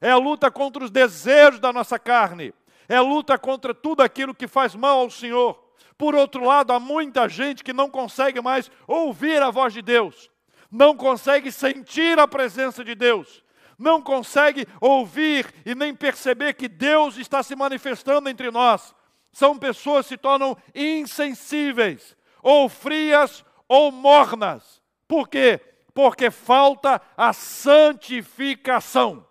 é 0.00 0.10
a 0.10 0.16
luta 0.16 0.50
contra 0.50 0.84
os 0.84 0.90
desejos 0.90 1.60
da 1.60 1.72
nossa 1.72 1.98
carne, 1.98 2.52
é 2.88 2.96
a 2.96 3.02
luta 3.02 3.38
contra 3.38 3.72
tudo 3.72 4.02
aquilo 4.02 4.34
que 4.34 4.48
faz 4.48 4.74
mal 4.74 4.98
ao 4.98 5.10
Senhor. 5.10 5.60
Por 5.96 6.14
outro 6.14 6.44
lado, 6.44 6.72
há 6.72 6.80
muita 6.80 7.28
gente 7.28 7.62
que 7.62 7.72
não 7.72 7.88
consegue 7.88 8.40
mais 8.40 8.68
ouvir 8.86 9.40
a 9.40 9.50
voz 9.50 9.72
de 9.72 9.80
Deus, 9.80 10.28
não 10.70 10.96
consegue 10.96 11.52
sentir 11.52 12.18
a 12.18 12.26
presença 12.26 12.82
de 12.82 12.96
Deus, 12.96 13.44
não 13.78 14.02
consegue 14.02 14.66
ouvir 14.80 15.52
e 15.64 15.74
nem 15.74 15.94
perceber 15.94 16.54
que 16.54 16.66
Deus 16.66 17.16
está 17.16 17.42
se 17.42 17.54
manifestando 17.54 18.28
entre 18.28 18.50
nós 18.50 18.92
são 19.32 19.58
pessoas 19.58 20.06
que 20.06 20.10
se 20.10 20.18
tornam 20.18 20.56
insensíveis, 20.74 22.16
ou 22.42 22.68
frias 22.68 23.44
ou 23.66 23.90
mornas. 23.90 24.82
Por 25.08 25.28
quê? 25.28 25.58
Porque 25.94 26.30
falta 26.30 27.00
a 27.16 27.32
santificação. 27.32 29.26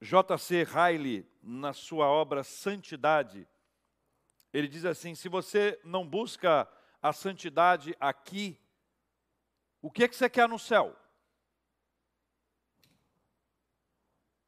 J.C. 0.00 0.64
Riley, 0.64 1.26
na 1.42 1.72
sua 1.72 2.06
obra 2.06 2.44
Santidade, 2.44 3.48
ele 4.52 4.68
diz 4.68 4.84
assim: 4.84 5.14
se 5.14 5.28
você 5.28 5.80
não 5.82 6.06
busca 6.06 6.68
a 7.02 7.12
santidade 7.12 7.96
aqui, 7.98 8.60
o 9.80 9.90
que, 9.90 10.04
é 10.04 10.08
que 10.08 10.14
você 10.14 10.28
quer 10.28 10.48
no 10.48 10.58
céu? 10.58 10.94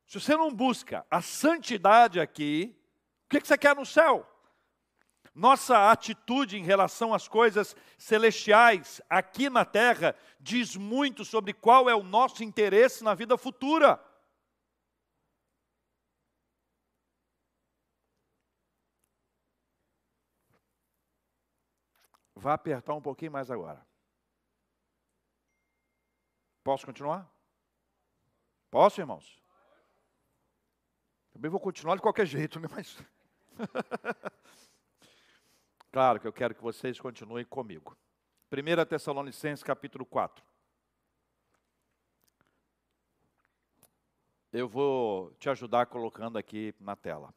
Se 0.06 0.20
você 0.20 0.36
não 0.36 0.54
busca 0.54 1.04
a 1.10 1.20
santidade 1.20 2.20
aqui, 2.20 2.76
o 3.24 3.28
que 3.28 3.40
você 3.40 3.58
quer 3.58 3.74
no 3.74 3.84
céu? 3.84 4.24
Nossa 5.34 5.90
atitude 5.90 6.56
em 6.56 6.62
relação 6.64 7.12
às 7.12 7.28
coisas 7.28 7.76
celestiais 7.98 9.02
aqui 9.10 9.50
na 9.50 9.64
terra 9.64 10.16
diz 10.40 10.76
muito 10.76 11.24
sobre 11.24 11.52
qual 11.52 11.90
é 11.90 11.94
o 11.94 12.02
nosso 12.02 12.42
interesse 12.42 13.04
na 13.04 13.14
vida 13.14 13.36
futura. 13.36 14.00
Vá 22.34 22.54
apertar 22.54 22.94
um 22.94 23.02
pouquinho 23.02 23.32
mais 23.32 23.50
agora. 23.50 23.84
Posso 26.62 26.86
continuar? 26.86 27.28
Posso, 28.70 29.00
irmãos? 29.00 29.45
Também 31.36 31.50
vou 31.50 31.60
continuar 31.60 31.96
de 31.96 32.00
qualquer 32.00 32.24
jeito, 32.24 32.58
né? 32.58 32.66
Mas. 32.70 32.96
claro 35.92 36.18
que 36.18 36.26
eu 36.26 36.32
quero 36.32 36.54
que 36.54 36.62
vocês 36.62 36.98
continuem 36.98 37.44
comigo. 37.44 37.94
1 38.50 38.86
Tessalonicenses 38.86 39.62
capítulo 39.62 40.06
4. 40.06 40.42
Eu 44.50 44.66
vou 44.66 45.30
te 45.32 45.50
ajudar 45.50 45.84
colocando 45.84 46.38
aqui 46.38 46.74
na 46.80 46.96
tela. 46.96 47.34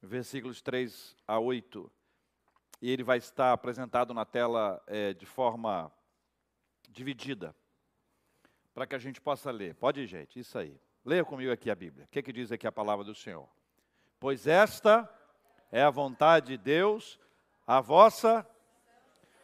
Versículos 0.00 0.62
3 0.62 1.16
a 1.26 1.36
8. 1.40 1.90
E 2.80 2.88
ele 2.88 3.02
vai 3.02 3.18
estar 3.18 3.52
apresentado 3.52 4.14
na 4.14 4.24
tela 4.24 4.80
é, 4.86 5.12
de 5.12 5.26
forma 5.26 5.92
dividida. 6.88 7.52
Para 8.72 8.86
que 8.86 8.94
a 8.94 8.98
gente 9.00 9.20
possa 9.20 9.50
ler. 9.50 9.74
Pode 9.74 10.02
ir, 10.02 10.06
gente, 10.06 10.38
isso 10.38 10.56
aí. 10.56 10.80
Leia 11.04 11.24
comigo 11.24 11.52
aqui 11.52 11.70
a 11.70 11.74
Bíblia. 11.74 12.06
O 12.06 12.08
que, 12.08 12.22
que 12.22 12.32
diz 12.32 12.50
aqui 12.50 12.66
a 12.66 12.72
palavra 12.72 13.04
do 13.04 13.14
Senhor? 13.14 13.46
Pois 14.18 14.46
esta 14.46 15.08
é 15.70 15.82
a 15.82 15.90
vontade 15.90 16.46
de 16.46 16.56
Deus, 16.56 17.20
a 17.66 17.80
vossa. 17.80 18.46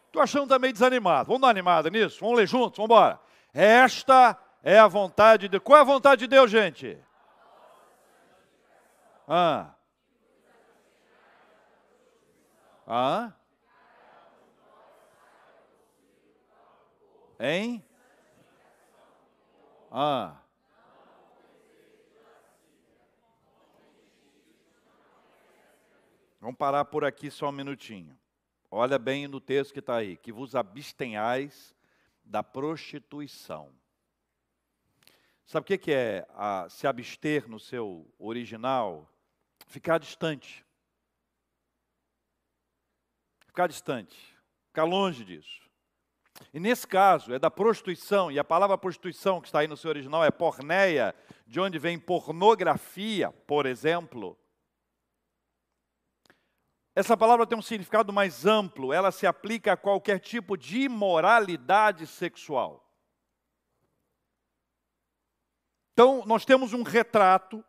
Estou 0.06 0.22
achando 0.22 0.48
também 0.48 0.72
desanimado. 0.72 1.26
Vamos 1.26 1.42
dar 1.42 1.50
animada 1.50 1.90
nisso? 1.90 2.20
Vamos 2.20 2.38
ler 2.38 2.46
juntos? 2.46 2.78
Vamos 2.78 2.90
embora. 2.90 3.20
Esta 3.52 4.38
é 4.62 4.78
a 4.78 4.88
vontade 4.88 5.48
de. 5.48 5.60
Qual 5.60 5.78
é 5.78 5.82
a 5.82 5.84
vontade 5.84 6.20
de 6.20 6.28
Deus, 6.28 6.50
gente? 6.50 6.98
Ah. 9.28 9.74
Ah. 12.86 13.32
Hein? 17.38 17.84
Ah. 19.92 20.39
Vamos 26.40 26.56
parar 26.56 26.86
por 26.86 27.04
aqui 27.04 27.30
só 27.30 27.50
um 27.50 27.52
minutinho. 27.52 28.18
Olha 28.70 28.98
bem 28.98 29.28
no 29.28 29.40
texto 29.40 29.74
que 29.74 29.78
está 29.80 29.96
aí: 29.96 30.16
que 30.16 30.32
vos 30.32 30.54
abstenhais 30.54 31.76
da 32.24 32.42
prostituição. 32.42 33.70
Sabe 35.44 35.74
o 35.74 35.78
que 35.78 35.92
é 35.92 36.26
a, 36.30 36.66
se 36.70 36.86
abster 36.86 37.48
no 37.48 37.58
seu 37.58 38.10
original? 38.18 39.10
Ficar 39.66 39.98
distante. 39.98 40.64
Ficar 43.46 43.66
distante. 43.66 44.16
Ficar 44.68 44.84
longe 44.84 45.24
disso. 45.24 45.68
E 46.54 46.60
nesse 46.60 46.86
caso 46.86 47.34
é 47.34 47.38
da 47.38 47.50
prostituição, 47.50 48.30
e 48.30 48.38
a 48.38 48.44
palavra 48.44 48.78
prostituição 48.78 49.40
que 49.40 49.48
está 49.48 49.58
aí 49.58 49.68
no 49.68 49.76
seu 49.76 49.90
original 49.90 50.24
é 50.24 50.30
porneia, 50.30 51.14
de 51.46 51.60
onde 51.60 51.78
vem 51.78 51.98
pornografia, 51.98 53.30
por 53.46 53.66
exemplo. 53.66 54.38
Essa 57.00 57.16
palavra 57.16 57.46
tem 57.46 57.56
um 57.56 57.62
significado 57.62 58.12
mais 58.12 58.44
amplo, 58.44 58.92
ela 58.92 59.10
se 59.10 59.26
aplica 59.26 59.72
a 59.72 59.76
qualquer 59.76 60.18
tipo 60.20 60.54
de 60.54 60.82
imoralidade 60.82 62.06
sexual. 62.06 62.86
Então, 65.94 66.22
nós 66.26 66.44
temos 66.44 66.74
um 66.74 66.82
retrato 66.82 67.64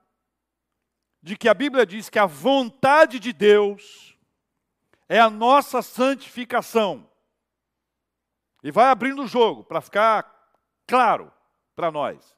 de 1.22 1.38
que 1.38 1.48
a 1.48 1.54
Bíblia 1.54 1.86
diz 1.86 2.10
que 2.10 2.20
a 2.20 2.26
vontade 2.26 3.22
de 3.22 3.32
Deus 3.32 4.18
é 5.08 5.18
a 5.18 5.30
nossa 5.30 5.82
santificação. 5.82 7.10
E 8.62 8.70
vai 8.70 8.88
abrindo 8.88 9.24
o 9.24 9.28
jogo 9.28 9.64
para 9.64 9.80
ficar 9.80 10.30
claro 10.86 11.32
para 11.74 11.90
nós. 11.90 12.36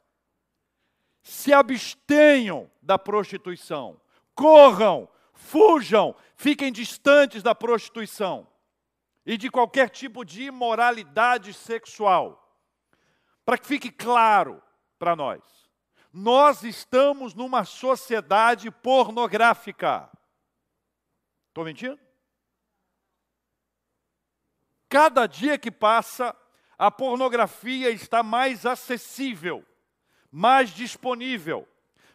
Se 1.24 1.52
abstenham 1.52 2.70
da 2.80 2.96
prostituição, 2.96 4.00
corram 4.32 5.08
Fujam, 5.34 6.14
fiquem 6.36 6.72
distantes 6.72 7.42
da 7.42 7.54
prostituição 7.54 8.48
e 9.26 9.36
de 9.36 9.50
qualquer 9.50 9.90
tipo 9.90 10.24
de 10.24 10.44
imoralidade 10.44 11.52
sexual. 11.52 12.40
Para 13.44 13.58
que 13.58 13.66
fique 13.66 13.90
claro 13.90 14.62
para 14.98 15.14
nós, 15.14 15.42
nós 16.12 16.62
estamos 16.62 17.34
numa 17.34 17.64
sociedade 17.64 18.70
pornográfica. 18.70 20.08
Estou 21.48 21.64
mentindo? 21.64 21.98
Cada 24.88 25.26
dia 25.26 25.58
que 25.58 25.72
passa, 25.72 26.34
a 26.78 26.90
pornografia 26.90 27.90
está 27.90 28.22
mais 28.22 28.64
acessível, 28.64 29.66
mais 30.30 30.70
disponível, 30.70 31.68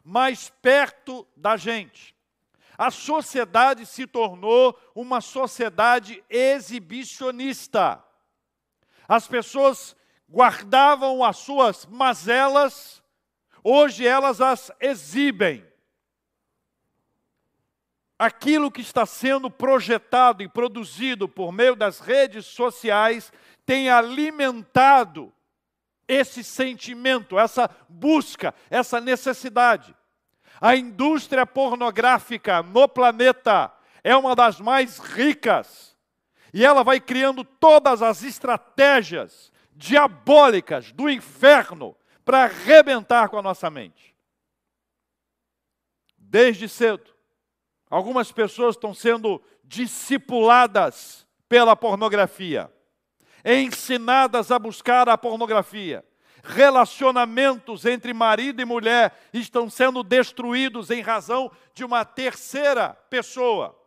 mais 0.04 0.50
perto 0.62 1.28
da 1.36 1.58
gente. 1.58 2.16
A 2.80 2.90
sociedade 2.90 3.86
se 3.86 4.08
tornou 4.08 4.74
uma 4.96 5.20
sociedade 5.20 6.24
exibicionista. 6.30 8.02
As 9.06 9.28
pessoas 9.28 9.98
guardavam 10.30 11.22
as 11.22 11.36
suas 11.36 11.86
mazelas, 11.86 13.04
hoje 13.62 14.08
elas 14.08 14.40
as 14.40 14.72
exibem. 14.80 15.68
Aquilo 18.18 18.72
que 18.72 18.80
está 18.80 19.06
sendo 19.06 19.52
projetado 19.52 20.42
e 20.42 20.48
produzido 20.48 21.28
por 21.28 21.52
meio 21.52 21.76
das 21.76 22.00
redes 22.00 22.46
sociais 22.46 23.30
tem 23.66 23.90
alimentado 23.90 25.34
esse 26.08 26.46
sentimento, 26.46 27.38
essa 27.38 27.70
busca, 27.90 28.56
essa 28.70 29.02
necessidade. 29.02 29.94
A 30.62 30.76
indústria 30.76 31.46
pornográfica 31.46 32.62
no 32.62 32.88
planeta 32.88 33.72
é 34.04 34.16
uma 34.16 34.36
das 34.36 34.60
mais 34.60 34.98
ricas. 35.00 35.96
E 36.54 36.66
ela 36.66 36.84
vai 36.84 37.00
criando 37.00 37.44
todas 37.44 38.02
as 38.02 38.24
estratégias 38.24 39.52
diabólicas 39.72 40.92
do 40.92 41.10
inferno 41.10 41.96
para 42.26 42.44
arrebentar 42.44 43.30
com 43.30 43.38
a 43.38 43.42
nossa 43.42 43.70
mente. 43.70 44.16
Desde 46.18 46.68
cedo, 46.68 47.12
algumas 47.90 48.32
pessoas 48.32 48.76
estão 48.76 48.94
sendo 48.94 49.42
discipuladas 49.64 51.26
pela 51.48 51.76
pornografia, 51.76 52.72
ensinadas 53.44 54.52
a 54.52 54.60
buscar 54.60 55.08
a 55.08 55.18
pornografia 55.18 56.04
relacionamentos 56.44 57.86
entre 57.86 58.14
marido 58.14 58.62
e 58.62 58.66
mulher 58.66 59.18
estão 59.34 59.70
sendo 59.70 60.04
destruídos 60.04 60.90
em 60.90 61.02
razão 61.02 61.52
de 61.74 61.84
uma 61.84 62.06
terceira 62.06 62.90
pessoa. 63.10 63.78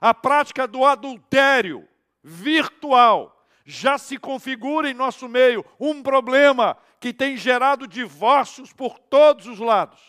A 0.00 0.14
prática 0.14 0.66
do 0.66 0.84
adultério 0.84 1.88
virtual 2.22 3.34
já 3.64 3.98
se 3.98 4.16
configura 4.16 4.88
em 4.88 4.94
nosso 4.94 5.28
meio 5.28 5.64
um 5.78 6.02
problema 6.02 6.76
que 6.98 7.12
tem 7.12 7.36
gerado 7.36 7.86
divórcios 7.86 8.72
por 8.72 8.98
todos 8.98 9.46
os 9.46 9.58
lados. 9.58 10.00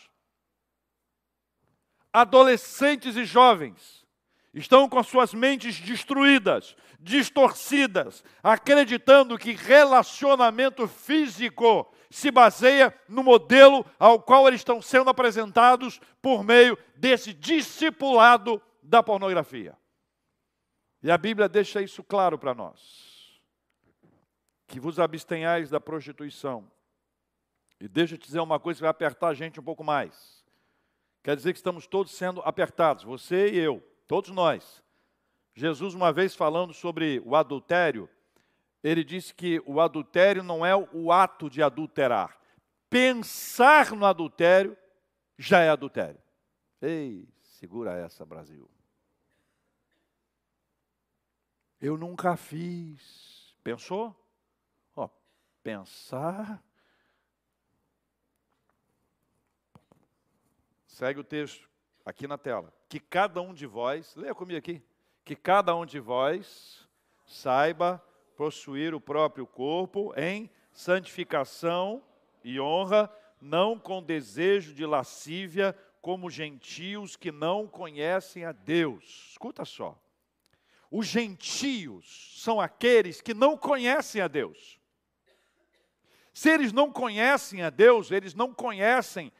Adolescentes 2.12 3.16
e 3.16 3.24
jovens 3.24 4.04
estão 4.52 4.88
com 4.88 5.02
suas 5.02 5.32
mentes 5.32 5.78
destruídas, 5.78 6.74
distorcidas, 7.00 8.22
acreditando 8.42 9.38
que 9.38 9.52
relacionamento 9.52 10.86
físico 10.86 11.90
se 12.10 12.30
baseia 12.30 12.94
no 13.08 13.22
modelo 13.22 13.86
ao 13.98 14.20
qual 14.20 14.46
eles 14.46 14.60
estão 14.60 14.82
sendo 14.82 15.08
apresentados 15.08 16.00
por 16.20 16.44
meio 16.44 16.76
desse 16.96 17.32
discipulado 17.32 18.60
da 18.82 19.02
pornografia. 19.02 19.76
E 21.02 21.10
a 21.10 21.16
Bíblia 21.16 21.48
deixa 21.48 21.80
isso 21.80 22.04
claro 22.04 22.38
para 22.38 22.54
nós. 22.54 23.40
Que 24.66 24.78
vos 24.78 24.98
abstenhais 24.98 25.70
da 25.70 25.80
prostituição. 25.80 26.70
E 27.80 27.88
deixa 27.88 28.14
eu 28.14 28.18
te 28.18 28.26
dizer 28.26 28.40
uma 28.40 28.60
coisa 28.60 28.78
que 28.78 28.82
vai 28.82 28.90
apertar 28.90 29.28
a 29.28 29.34
gente 29.34 29.58
um 29.58 29.62
pouco 29.62 29.82
mais. 29.82 30.44
Quer 31.22 31.34
dizer 31.34 31.52
que 31.52 31.58
estamos 31.58 31.86
todos 31.86 32.12
sendo 32.12 32.42
apertados, 32.42 33.04
você 33.04 33.50
e 33.50 33.58
eu, 33.58 33.82
todos 34.06 34.30
nós. 34.30 34.82
Jesus, 35.60 35.92
uma 35.92 36.10
vez 36.10 36.34
falando 36.34 36.72
sobre 36.72 37.20
o 37.22 37.36
adultério, 37.36 38.08
ele 38.82 39.04
disse 39.04 39.34
que 39.34 39.62
o 39.66 39.78
adultério 39.78 40.42
não 40.42 40.64
é 40.64 40.74
o 40.74 41.12
ato 41.12 41.50
de 41.50 41.62
adulterar. 41.62 42.40
Pensar 42.88 43.90
no 43.90 44.06
adultério 44.06 44.74
já 45.36 45.60
é 45.60 45.68
adultério. 45.68 46.18
Ei, 46.80 47.28
segura 47.42 47.92
essa, 47.92 48.24
Brasil. 48.24 48.70
Eu 51.78 51.98
nunca 51.98 52.38
fiz. 52.38 53.54
Pensou? 53.62 54.16
Ó, 54.96 55.10
pensar. 55.62 56.64
Segue 60.86 61.20
o 61.20 61.24
texto 61.24 61.68
aqui 62.02 62.26
na 62.26 62.38
tela. 62.38 62.72
Que 62.88 62.98
cada 62.98 63.42
um 63.42 63.52
de 63.52 63.66
vós, 63.66 64.16
leia 64.16 64.34
comigo 64.34 64.58
aqui 64.58 64.82
que 65.30 65.36
cada 65.36 65.76
um 65.76 65.86
de 65.86 66.00
vós 66.00 66.88
saiba 67.24 68.04
possuir 68.36 68.96
o 68.96 69.00
próprio 69.00 69.46
corpo 69.46 70.12
em 70.16 70.50
santificação 70.72 72.02
e 72.42 72.60
honra, 72.60 73.08
não 73.40 73.78
com 73.78 74.02
desejo 74.02 74.74
de 74.74 74.84
lascívia, 74.84 75.72
como 76.02 76.28
gentios 76.28 77.14
que 77.14 77.30
não 77.30 77.68
conhecem 77.68 78.44
a 78.44 78.50
Deus. 78.50 79.28
Escuta 79.30 79.64
só. 79.64 79.96
Os 80.90 81.06
gentios 81.06 82.34
são 82.42 82.60
aqueles 82.60 83.20
que 83.20 83.32
não 83.32 83.56
conhecem 83.56 84.20
a 84.20 84.26
Deus. 84.26 84.80
Se 86.34 86.50
eles 86.50 86.72
não 86.72 86.90
conhecem 86.90 87.62
a 87.62 87.70
Deus, 87.70 88.10
eles 88.10 88.34
não 88.34 88.52
conhecem 88.52 89.32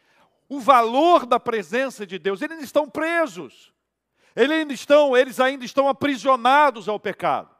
o 0.48 0.60
valor 0.60 1.26
da 1.26 1.40
presença 1.40 2.06
de 2.06 2.16
Deus, 2.16 2.42
eles 2.42 2.62
estão 2.62 2.88
presos. 2.88 3.74
Eles 4.34 4.58
ainda 4.58 4.72
estão, 4.72 5.16
eles 5.16 5.40
ainda 5.40 5.64
estão 5.64 5.88
aprisionados 5.88 6.88
ao 6.88 6.98
pecado. 6.98 7.54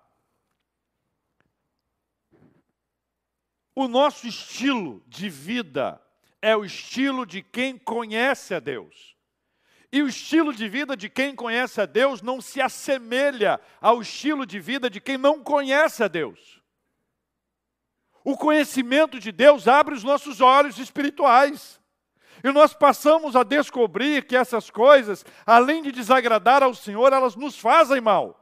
O 3.75 3.89
nosso 3.89 4.27
estilo 4.27 5.03
de 5.07 5.29
vida 5.29 6.01
é 6.43 6.57
o 6.57 6.65
estilo 6.65 7.25
de 7.25 7.43
quem 7.43 7.79
conhece 7.79 8.55
a 8.55 8.61
Deus. 8.61 9.17
E 9.93 10.03
o 10.03 10.09
estilo 10.09 10.53
de 10.55 10.69
vida 10.69 10.97
de 10.97 11.09
quem 11.09 11.35
conhece 11.35 11.81
a 11.81 11.87
Deus 11.87 12.23
não 12.23 12.41
se 12.41 12.61
assemelha 12.61 13.61
ao 13.81 14.01
estilo 14.01 14.47
de 14.47 14.61
vida 14.61 14.89
de 14.89 15.01
quem 15.01 15.19
não 15.19 15.43
conhece 15.43 16.05
a 16.05 16.09
Deus. 16.09 16.63
O 18.23 18.37
conhecimento 18.37 19.19
de 19.19 19.33
Deus 19.33 19.67
abre 19.67 19.95
os 19.95 20.05
nossos 20.05 20.41
olhos 20.41 20.79
espirituais. 20.79 21.80
E 22.43 22.51
nós 22.51 22.73
passamos 22.73 23.37
a 23.37 23.43
descobrir 23.43 24.27
que 24.27 24.37
essas 24.37 24.71
coisas, 24.71 25.25
além 25.45 25.83
de 25.83 25.93
desagradar 25.93 26.63
ao 26.63 26.75
Senhor, 26.75 27.13
elas 27.13 27.37
nos 27.37 27.59
fazem 27.59 28.01
mal. 28.01 28.37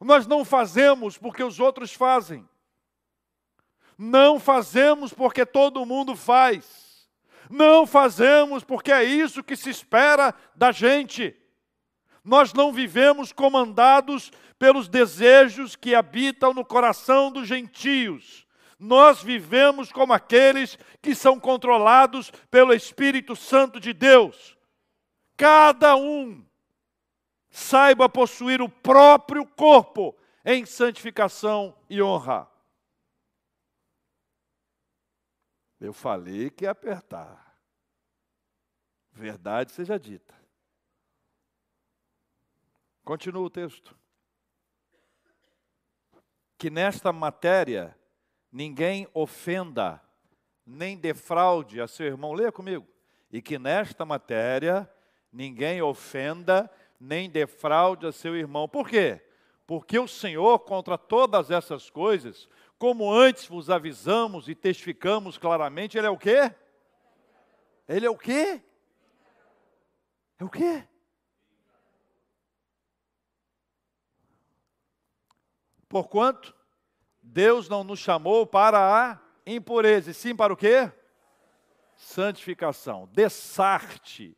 Nós 0.00 0.26
não 0.26 0.44
fazemos 0.44 1.16
porque 1.16 1.42
os 1.42 1.60
outros 1.60 1.92
fazem. 1.92 2.48
Não 3.96 4.40
fazemos 4.40 5.12
porque 5.12 5.44
todo 5.44 5.84
mundo 5.86 6.16
faz. 6.16 7.08
Não 7.50 7.86
fazemos 7.86 8.64
porque 8.64 8.90
é 8.90 9.04
isso 9.04 9.42
que 9.42 9.56
se 9.56 9.70
espera 9.70 10.34
da 10.54 10.72
gente. 10.72 11.36
Nós 12.24 12.52
não 12.52 12.72
vivemos 12.72 13.32
comandados 13.32 14.32
pelos 14.58 14.88
desejos 14.88 15.76
que 15.76 15.94
habitam 15.94 16.52
no 16.52 16.64
coração 16.64 17.30
dos 17.30 17.46
gentios 17.46 18.46
nós 18.80 19.22
vivemos 19.22 19.92
como 19.92 20.14
aqueles 20.14 20.78
que 21.02 21.14
são 21.14 21.38
controlados 21.38 22.30
pelo 22.50 22.72
Espírito 22.72 23.36
Santo 23.36 23.78
de 23.78 23.92
Deus. 23.92 24.56
Cada 25.36 25.94
um 25.96 26.42
saiba 27.50 28.08
possuir 28.08 28.62
o 28.62 28.70
próprio 28.70 29.46
corpo 29.46 30.16
em 30.42 30.64
santificação 30.64 31.76
e 31.90 32.02
honra. 32.02 32.50
Eu 35.78 35.92
falei 35.92 36.48
que 36.48 36.64
ia 36.64 36.70
apertar. 36.70 37.54
Verdade 39.12 39.72
seja 39.72 39.98
dita. 39.98 40.34
Continua 43.04 43.42
o 43.42 43.50
texto. 43.50 43.94
Que 46.56 46.70
nesta 46.70 47.12
matéria 47.12 47.99
ninguém 48.52 49.08
ofenda, 49.14 50.02
nem 50.66 50.96
defraude 50.96 51.80
a 51.80 51.86
seu 51.86 52.06
irmão. 52.06 52.32
Leia 52.32 52.52
comigo. 52.52 52.86
E 53.32 53.40
que 53.40 53.58
nesta 53.58 54.04
matéria 54.04 54.90
ninguém 55.32 55.80
ofenda, 55.80 56.70
nem 56.98 57.30
defraude 57.30 58.06
a 58.06 58.12
seu 58.12 58.36
irmão. 58.36 58.68
Por 58.68 58.88
quê? 58.88 59.20
Porque 59.66 59.98
o 59.98 60.08
Senhor, 60.08 60.58
contra 60.60 60.98
todas 60.98 61.50
essas 61.50 61.88
coisas, 61.88 62.48
como 62.76 63.12
antes 63.12 63.46
vos 63.46 63.70
avisamos 63.70 64.48
e 64.48 64.54
testificamos 64.54 65.38
claramente, 65.38 65.96
Ele 65.96 66.06
é 66.06 66.10
o 66.10 66.18
quê? 66.18 66.52
Ele 67.88 68.06
é 68.06 68.10
o 68.10 68.16
quê? 68.16 68.62
É 70.38 70.44
o 70.44 70.48
quê? 70.48 70.84
Porquanto 75.88 76.54
Deus 77.22 77.68
não 77.68 77.84
nos 77.84 77.98
chamou 77.98 78.46
para 78.46 78.78
a 78.78 79.18
impureza, 79.46 80.10
e 80.10 80.14
sim 80.14 80.34
para 80.34 80.52
o 80.52 80.56
quê? 80.56 80.90
Santificação. 81.96 83.08
Dessarte. 83.12 84.36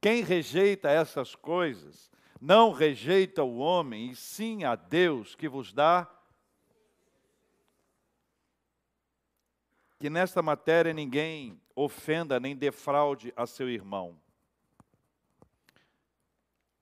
Quem 0.00 0.22
rejeita 0.22 0.88
essas 0.90 1.34
coisas, 1.34 2.10
não 2.40 2.72
rejeita 2.72 3.42
o 3.42 3.58
homem, 3.58 4.10
e 4.10 4.16
sim 4.16 4.64
a 4.64 4.74
Deus 4.76 5.34
que 5.34 5.48
vos 5.48 5.72
dá. 5.72 6.08
que 9.98 10.08
nesta 10.08 10.40
matéria 10.40 10.92
ninguém 10.94 11.60
ofenda 11.74 12.38
nem 12.38 12.56
defraude 12.56 13.32
a 13.36 13.46
seu 13.46 13.68
irmão. 13.68 14.20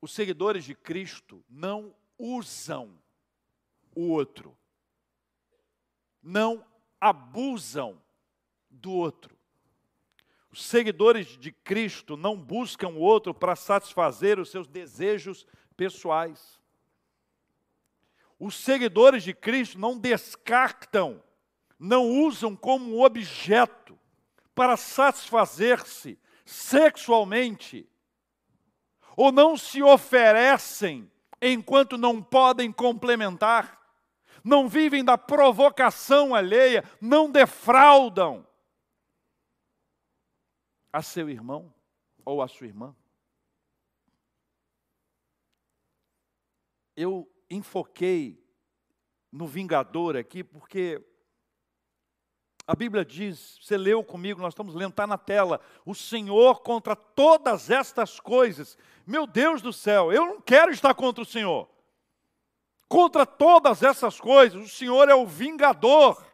Os 0.01 0.13
seguidores 0.13 0.65
de 0.65 0.75
Cristo 0.75 1.43
não 1.49 1.95
usam 2.19 2.99
o 3.95 4.11
outro, 4.11 4.57
não 6.27 6.65
abusam 7.01 8.03
do 8.69 8.91
outro. 8.91 9.39
Os 10.51 10.65
seguidores 10.65 11.39
de 11.39 11.53
Cristo 11.53 12.17
não 12.17 12.37
buscam 12.37 12.89
o 12.89 12.99
outro 12.99 13.33
para 13.33 13.55
satisfazer 13.55 14.41
os 14.41 14.51
seus 14.51 14.67
desejos 14.67 15.47
pessoais. 15.77 16.61
Os 18.41 18.57
seguidores 18.57 19.23
de 19.23 19.33
Cristo 19.33 19.79
não 19.79 19.97
descartam, 19.97 21.23
não 21.79 22.09
usam 22.09 22.57
como 22.57 23.05
objeto 23.05 23.97
para 24.53 24.77
satisfazer-se 24.77 26.19
sexualmente, 26.45 27.89
ou 29.17 29.31
não 29.31 29.57
se 29.57 29.81
oferecem 29.81 31.09
enquanto 31.41 31.97
não 31.97 32.21
podem 32.21 32.73
complementar, 32.73 33.76
não 34.47 34.69
vivem 34.69 35.05
da 35.05 35.19
provocação 35.19 36.33
alheia, 36.33 36.85
não 37.01 37.29
defraudam 37.29 38.47
a 40.93 41.03
seu 41.03 41.29
irmão 41.29 41.75
ou 42.25 42.41
a 42.41 42.47
sua 42.47 42.69
irmã. 42.69 42.95
Eu 46.97 47.29
enfoquei 47.51 48.41
no 49.33 49.49
Vingador 49.49 50.17
aqui 50.17 50.45
porque 50.45 51.05
a 52.69 52.77
Bíblia 52.77 53.05
diz, 53.05 53.59
você 53.61 53.77
leu 53.77 54.05
comigo, 54.05 54.41
nós 54.41 54.55
estamos 54.55 54.77
lendo, 54.77 54.91
está 54.91 55.09
na 55.09 55.19
tela, 55.19 55.61
o 55.85 55.93
Senhor 55.93 56.61
contra 56.61 56.95
todas 56.95 57.69
estas 57.69 58.21
coisas. 58.21 58.79
Meu 59.05 59.27
Deus 59.27 59.61
do 59.61 59.73
céu, 59.73 60.13
eu 60.13 60.25
não 60.25 60.41
quero 60.41 60.71
estar 60.71 60.95
contra 60.95 61.21
o 61.23 61.27
Senhor. 61.27 61.69
Contra 62.89 63.27
todas 63.27 63.83
essas 63.83 64.21
coisas, 64.21 64.65
o 64.65 64.69
Senhor 64.69 65.09
é 65.09 65.15
o 65.15 65.27
vingador. 65.27 66.25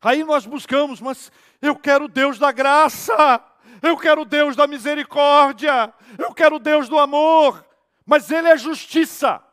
Aí 0.00 0.22
nós 0.22 0.46
buscamos, 0.46 1.00
mas 1.00 1.32
eu 1.60 1.74
quero 1.74 2.06
Deus 2.06 2.38
da 2.38 2.52
graça, 2.52 3.44
eu 3.82 3.96
quero 3.96 4.24
Deus 4.24 4.54
da 4.54 4.66
misericórdia, 4.66 5.92
eu 6.16 6.32
quero 6.32 6.58
Deus 6.60 6.88
do 6.88 6.98
amor, 6.98 7.66
mas 8.06 8.30
Ele 8.30 8.48
é 8.48 8.56
justiça 8.56 9.44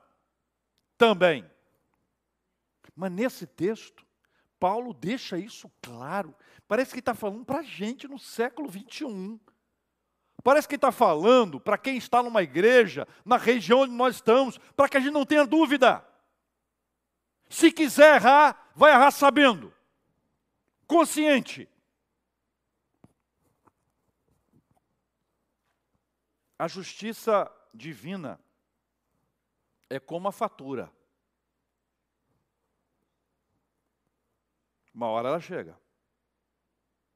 também. 0.98 1.50
Mas 2.96 3.12
nesse 3.12 3.48
texto, 3.48 4.06
Paulo 4.60 4.94
deixa 4.94 5.38
isso 5.38 5.70
claro. 5.82 6.34
Parece 6.68 6.94
que 6.94 7.00
está 7.00 7.14
falando 7.14 7.44
para 7.44 7.60
a 7.60 7.64
gente 7.64 8.08
no 8.08 8.18
século 8.18 8.70
21. 8.70 9.40
Parece 10.46 10.68
que 10.68 10.76
está 10.76 10.92
falando 10.92 11.60
para 11.60 11.76
quem 11.76 11.98
está 11.98 12.22
numa 12.22 12.44
igreja, 12.44 13.08
na 13.26 13.36
região 13.36 13.80
onde 13.80 13.94
nós 13.94 14.14
estamos, 14.14 14.60
para 14.76 14.88
que 14.88 14.96
a 14.96 15.00
gente 15.00 15.12
não 15.12 15.26
tenha 15.26 15.44
dúvida. 15.44 16.08
Se 17.50 17.72
quiser 17.72 18.18
errar, 18.18 18.72
vai 18.76 18.92
errar 18.92 19.10
sabendo, 19.10 19.74
consciente. 20.86 21.68
A 26.60 26.68
justiça 26.68 27.52
divina 27.74 28.40
é 29.90 30.00
como 30.00 30.28
a 30.28 30.32
fatura. 30.32 30.94
Uma 34.94 35.08
hora 35.08 35.30
ela 35.30 35.40
chega. 35.40 35.76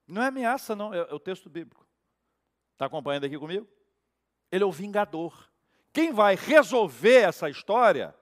Não 0.08 0.24
é 0.24 0.30
ameaça, 0.30 0.76
não, 0.76 0.92
é, 0.92 0.98
é 0.98 1.14
o 1.14 1.20
texto 1.20 1.48
bíblico. 1.48 1.89
Está 2.80 2.86
acompanhando 2.86 3.26
aqui 3.26 3.38
comigo? 3.38 3.68
Ele 4.50 4.64
é 4.64 4.66
o 4.66 4.72
vingador. 4.72 5.50
Quem 5.92 6.14
vai 6.14 6.36
resolver 6.36 7.24
essa 7.24 7.50
história 7.50 8.16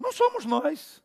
não 0.00 0.10
somos 0.12 0.46
nós. 0.46 1.04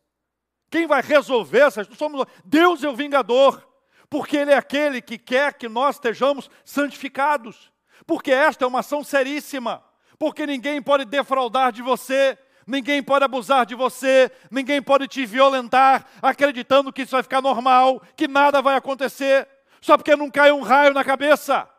Quem 0.70 0.88
vai 0.88 1.02
resolver 1.02 1.60
essa 1.60 1.82
história 1.82 2.00
somos 2.00 2.20
nós. 2.20 2.28
Deus 2.46 2.82
é 2.82 2.88
o 2.88 2.96
vingador, 2.96 3.62
porque 4.10 4.38
Ele 4.38 4.52
é 4.52 4.56
aquele 4.56 5.02
que 5.02 5.18
quer 5.18 5.56
que 5.56 5.68
nós 5.68 5.98
estejamos 5.98 6.50
santificados. 6.64 7.70
Porque 8.08 8.32
esta 8.32 8.64
é 8.64 8.68
uma 8.70 8.80
ação 8.80 9.04
seríssima. 9.04 9.84
Porque 10.18 10.48
ninguém 10.48 10.82
pode 10.82 11.04
defraudar 11.04 11.74
de 11.74 11.82
você, 11.82 12.38
ninguém 12.66 13.04
pode 13.04 13.26
abusar 13.26 13.66
de 13.66 13.76
você, 13.76 14.32
ninguém 14.50 14.82
pode 14.82 15.10
te 15.10 15.26
violentar, 15.26 16.08
acreditando 16.22 16.94
que 16.94 17.02
isso 17.02 17.12
vai 17.12 17.24
ficar 17.24 17.42
normal, 17.42 18.02
que 18.16 18.30
nada 18.30 18.62
vai 18.62 18.78
acontecer, 18.78 19.46
só 19.82 19.98
porque 19.98 20.16
não 20.16 20.32
cai 20.32 20.54
um 20.54 20.62
raio 20.62 20.94
na 20.94 21.04
cabeça. 21.04 21.70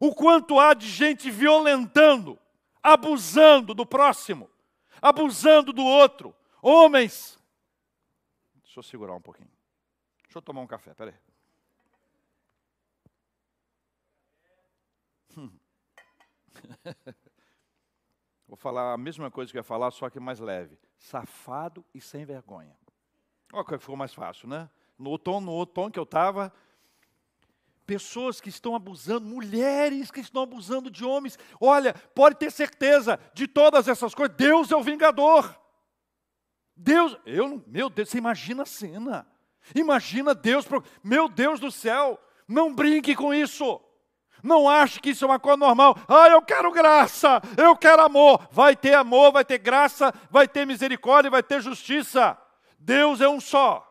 O 0.00 0.14
quanto 0.14 0.60
há 0.60 0.74
de 0.74 0.88
gente 0.88 1.30
violentando, 1.30 2.38
abusando 2.82 3.74
do 3.74 3.84
próximo, 3.84 4.48
abusando 5.02 5.72
do 5.72 5.84
outro. 5.84 6.34
Homens. 6.62 7.38
Deixa 8.62 8.78
eu 8.78 8.82
segurar 8.82 9.14
um 9.14 9.20
pouquinho. 9.20 9.50
Deixa 10.24 10.38
eu 10.38 10.42
tomar 10.42 10.60
um 10.60 10.66
café, 10.66 10.94
peraí. 10.94 11.14
Hum. 15.36 15.50
Vou 18.46 18.56
falar 18.56 18.94
a 18.94 18.98
mesma 18.98 19.30
coisa 19.30 19.52
que 19.52 19.58
eu 19.58 19.60
ia 19.60 19.64
falar, 19.64 19.90
só 19.90 20.08
que 20.08 20.18
mais 20.18 20.40
leve. 20.40 20.78
Safado 20.98 21.84
e 21.94 22.00
sem 22.00 22.24
vergonha. 22.24 22.76
Olha 23.52 23.64
que 23.64 23.78
ficou 23.78 23.96
mais 23.96 24.14
fácil, 24.14 24.48
né? 24.48 24.70
No 24.98 25.18
tom, 25.18 25.40
no 25.40 25.64
tom 25.66 25.90
que 25.90 25.98
eu 25.98 26.04
estava, 26.04 26.52
pessoas 27.88 28.38
que 28.38 28.50
estão 28.50 28.74
abusando, 28.74 29.26
mulheres 29.26 30.10
que 30.10 30.20
estão 30.20 30.42
abusando 30.42 30.90
de 30.90 31.06
homens. 31.06 31.38
Olha, 31.58 31.94
pode 32.14 32.36
ter 32.36 32.52
certeza 32.52 33.18
de 33.32 33.48
todas 33.48 33.88
essas 33.88 34.14
coisas, 34.14 34.36
Deus 34.36 34.70
é 34.70 34.76
o 34.76 34.82
vingador. 34.82 35.58
Deus, 36.76 37.16
eu, 37.24 37.64
meu 37.66 37.88
Deus, 37.88 38.10
você 38.10 38.18
imagina 38.18 38.64
a 38.64 38.66
cena. 38.66 39.26
Imagina 39.74 40.34
Deus, 40.34 40.66
meu 41.02 41.30
Deus 41.30 41.58
do 41.58 41.72
céu, 41.72 42.20
não 42.46 42.74
brinque 42.74 43.16
com 43.16 43.32
isso. 43.32 43.80
Não 44.42 44.68
ache 44.68 45.00
que 45.00 45.10
isso 45.10 45.24
é 45.24 45.28
uma 45.28 45.40
coisa 45.40 45.56
normal. 45.56 45.96
Ah, 46.06 46.28
eu 46.28 46.42
quero 46.42 46.70
graça, 46.70 47.40
eu 47.56 47.74
quero 47.74 48.02
amor. 48.02 48.46
Vai 48.52 48.76
ter 48.76 48.92
amor, 48.94 49.32
vai 49.32 49.46
ter 49.46 49.56
graça, 49.56 50.12
vai 50.30 50.46
ter 50.46 50.66
misericórdia, 50.66 51.30
vai 51.30 51.42
ter 51.42 51.62
justiça. 51.62 52.36
Deus 52.78 53.22
é 53.22 53.28
um 53.28 53.40
só. 53.40 53.87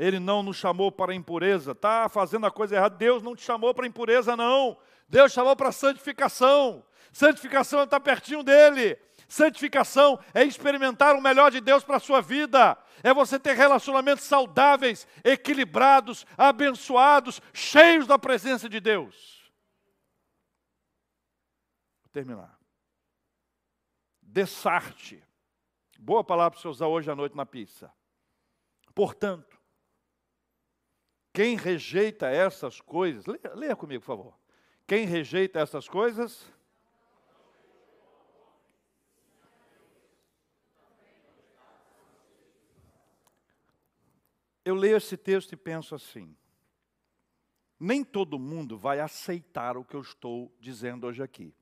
Ele 0.00 0.18
não 0.18 0.42
nos 0.42 0.56
chamou 0.56 0.90
para 0.90 1.12
a 1.12 1.14
impureza. 1.14 1.72
Está 1.72 2.08
fazendo 2.08 2.46
a 2.46 2.50
coisa 2.50 2.74
errada. 2.74 2.96
Deus 2.96 3.22
não 3.22 3.36
te 3.36 3.42
chamou 3.42 3.74
para 3.74 3.84
a 3.84 3.88
impureza, 3.88 4.34
não. 4.34 4.78
Deus 5.06 5.30
chamou 5.30 5.54
para 5.54 5.68
a 5.68 5.72
santificação. 5.72 6.82
Santificação 7.12 7.82
está 7.82 8.00
pertinho 8.00 8.42
dele. 8.42 8.98
Santificação 9.28 10.18
é 10.32 10.42
experimentar 10.42 11.14
o 11.14 11.20
melhor 11.20 11.50
de 11.50 11.60
Deus 11.60 11.84
para 11.84 11.98
a 11.98 12.00
sua 12.00 12.20
vida, 12.22 12.76
é 13.02 13.14
você 13.14 13.38
ter 13.38 13.54
relacionamentos 13.54 14.24
saudáveis, 14.24 15.06
equilibrados, 15.22 16.26
abençoados, 16.36 17.40
cheios 17.52 18.06
da 18.06 18.18
presença 18.18 18.68
de 18.68 18.80
Deus. 18.80 19.52
Vou 22.02 22.10
terminar. 22.10 22.58
Dessarte. 24.22 25.22
Boa 25.98 26.24
palavra 26.24 26.52
para 26.52 26.60
você 26.62 26.68
usar 26.68 26.86
hoje 26.86 27.10
à 27.10 27.14
noite 27.14 27.36
na 27.36 27.44
pizza. 27.44 27.92
Portanto, 28.94 29.49
quem 31.32 31.56
rejeita 31.56 32.28
essas 32.28 32.80
coisas, 32.80 33.26
leia, 33.26 33.54
leia 33.54 33.76
comigo, 33.76 34.00
por 34.00 34.06
favor. 34.06 34.40
Quem 34.86 35.06
rejeita 35.06 35.60
essas 35.60 35.88
coisas, 35.88 36.44
eu 44.64 44.74
leio 44.74 44.96
esse 44.96 45.16
texto 45.16 45.52
e 45.52 45.56
penso 45.56 45.94
assim: 45.94 46.36
nem 47.78 48.02
todo 48.02 48.38
mundo 48.38 48.76
vai 48.76 48.98
aceitar 48.98 49.76
o 49.76 49.84
que 49.84 49.94
eu 49.94 50.00
estou 50.00 50.52
dizendo 50.58 51.06
hoje 51.06 51.22
aqui. 51.22 51.54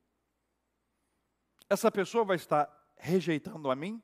Essa 1.69 1.93
pessoa 1.93 2.25
vai 2.25 2.37
estar 2.37 2.69
rejeitando 2.97 3.71
a 3.71 3.77
mim? 3.77 4.03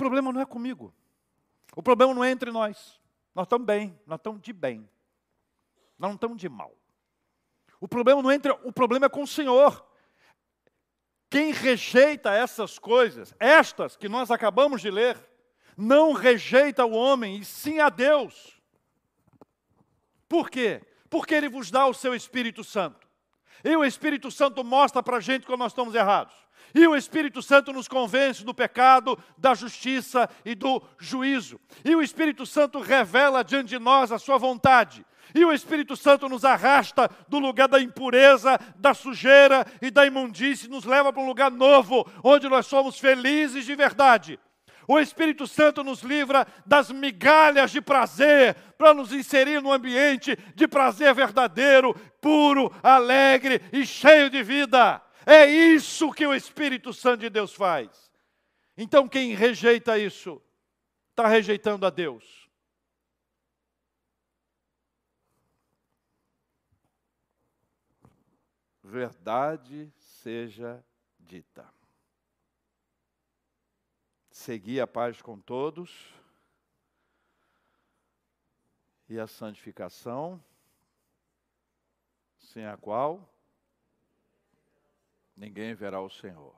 Problema 0.00 0.32
não 0.32 0.40
é 0.40 0.46
comigo. 0.46 0.94
O 1.76 1.82
problema 1.82 2.14
não 2.14 2.24
é 2.24 2.30
entre 2.30 2.50
nós. 2.50 2.98
Nós 3.34 3.44
estamos 3.44 3.66
bem, 3.66 4.00
nós 4.06 4.18
estamos 4.18 4.40
de 4.40 4.52
bem. 4.52 4.88
Nós 5.98 6.08
não 6.08 6.14
estamos 6.14 6.38
de 6.38 6.48
mal. 6.48 6.74
O 7.78 7.86
problema 7.86 8.22
não 8.22 8.30
é 8.30 8.34
entre, 8.34 8.50
o 8.64 8.72
problema 8.72 9.06
é 9.06 9.08
com 9.10 9.22
o 9.22 9.26
Senhor. 9.26 9.86
Quem 11.28 11.52
rejeita 11.52 12.32
essas 12.32 12.78
coisas, 12.78 13.34
estas 13.38 13.94
que 13.94 14.08
nós 14.08 14.30
acabamos 14.30 14.80
de 14.80 14.90
ler, 14.90 15.18
não 15.76 16.12
rejeita 16.12 16.84
o 16.84 16.92
homem, 16.92 17.36
e 17.36 17.44
sim 17.44 17.78
a 17.78 17.90
Deus. 17.90 18.58
Por 20.26 20.48
quê? 20.48 20.82
Porque 21.10 21.34
Ele 21.34 21.48
vos 21.48 21.70
dá 21.70 21.86
o 21.86 21.94
seu 21.94 22.14
Espírito 22.14 22.64
Santo. 22.64 23.06
E 23.62 23.76
o 23.76 23.84
Espírito 23.84 24.30
Santo 24.30 24.64
mostra 24.64 25.02
para 25.02 25.18
a 25.18 25.20
gente 25.20 25.46
quando 25.46 25.60
nós 25.60 25.72
estamos 25.72 25.94
errados. 25.94 26.34
E 26.74 26.86
o 26.86 26.96
Espírito 26.96 27.42
Santo 27.42 27.72
nos 27.72 27.88
convence 27.88 28.44
do 28.44 28.54
pecado, 28.54 29.18
da 29.36 29.54
justiça 29.54 30.28
e 30.44 30.54
do 30.54 30.82
juízo. 30.98 31.60
E 31.84 31.94
o 31.94 32.02
Espírito 32.02 32.46
Santo 32.46 32.80
revela 32.80 33.42
diante 33.42 33.70
de 33.70 33.78
nós 33.78 34.12
a 34.12 34.18
sua 34.18 34.38
vontade. 34.38 35.04
E 35.34 35.44
o 35.44 35.52
Espírito 35.52 35.96
Santo 35.96 36.28
nos 36.28 36.44
arrasta 36.44 37.08
do 37.28 37.38
lugar 37.38 37.68
da 37.68 37.80
impureza, 37.80 38.58
da 38.76 38.94
sujeira 38.94 39.66
e 39.80 39.90
da 39.90 40.06
imundície, 40.06 40.68
nos 40.68 40.84
leva 40.84 41.12
para 41.12 41.22
um 41.22 41.26
lugar 41.26 41.50
novo, 41.50 42.08
onde 42.22 42.48
nós 42.48 42.66
somos 42.66 42.98
felizes 42.98 43.64
de 43.64 43.74
verdade. 43.74 44.38
O 44.88 44.98
Espírito 44.98 45.46
Santo 45.46 45.84
nos 45.84 46.02
livra 46.02 46.44
das 46.66 46.90
migalhas 46.90 47.70
de 47.70 47.80
prazer, 47.80 48.56
para 48.76 48.92
nos 48.92 49.12
inserir 49.12 49.62
num 49.62 49.72
ambiente 49.72 50.36
de 50.54 50.66
prazer 50.66 51.14
verdadeiro, 51.14 51.94
puro, 52.20 52.74
alegre 52.82 53.60
e 53.72 53.86
cheio 53.86 54.28
de 54.28 54.42
vida. 54.42 55.00
É 55.32 55.46
isso 55.46 56.12
que 56.12 56.26
o 56.26 56.34
Espírito 56.34 56.92
Santo 56.92 57.20
de 57.20 57.30
Deus 57.30 57.54
faz. 57.54 58.10
Então, 58.76 59.08
quem 59.08 59.32
rejeita 59.32 59.96
isso, 59.96 60.42
está 61.10 61.28
rejeitando 61.28 61.86
a 61.86 61.90
Deus. 61.90 62.50
Verdade 68.82 69.92
seja 69.98 70.84
dita. 71.16 71.72
Segui 74.32 74.80
a 74.80 74.86
paz 74.88 75.22
com 75.22 75.38
todos 75.38 76.12
e 79.08 79.16
a 79.16 79.28
santificação, 79.28 80.42
sem 82.36 82.66
a 82.66 82.76
qual 82.76 83.32
ninguém 85.40 85.74
verá 85.74 86.02
o 86.02 86.10
Senhor. 86.10 86.54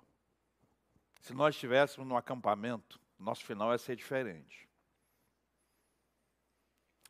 Se 1.21 1.33
nós 1.33 1.55
estivéssemos 1.55 2.07
no 2.07 2.17
acampamento, 2.17 3.01
nosso 3.17 3.45
final 3.45 3.71
ia 3.71 3.79
ser 3.79 3.95
diferente. 3.95 4.69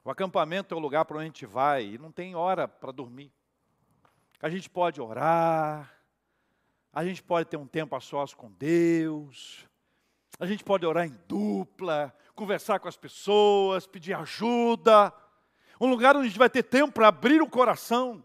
O 0.04 0.10
acampamento 0.10 0.74
é 0.74 0.76
o 0.76 0.80
lugar 0.80 1.06
para 1.06 1.16
onde 1.16 1.24
a 1.24 1.28
gente 1.28 1.46
vai 1.46 1.94
e 1.94 1.98
não 1.98 2.12
tem 2.12 2.34
hora 2.34 2.68
para 2.68 2.92
dormir. 2.92 3.32
A 4.40 4.50
gente 4.50 4.68
pode 4.68 5.00
orar, 5.00 5.90
a 6.92 7.04
gente 7.06 7.22
pode 7.22 7.48
ter 7.48 7.56
um 7.56 7.66
tempo 7.66 7.96
a 7.96 8.00
sós 8.00 8.34
com 8.34 8.50
Deus, 8.50 9.66
a 10.38 10.44
gente 10.44 10.62
pode 10.62 10.84
orar 10.84 11.06
em 11.06 11.18
dupla, 11.26 12.14
conversar 12.34 12.80
com 12.80 12.88
as 12.88 12.96
pessoas, 12.98 13.86
pedir 13.86 14.12
ajuda. 14.12 15.10
Um 15.80 15.88
lugar 15.88 16.16
onde 16.16 16.26
a 16.26 16.28
gente 16.28 16.38
vai 16.38 16.50
ter 16.50 16.64
tempo 16.64 16.92
para 16.92 17.08
abrir 17.08 17.40
o 17.40 17.48
coração. 17.48 18.22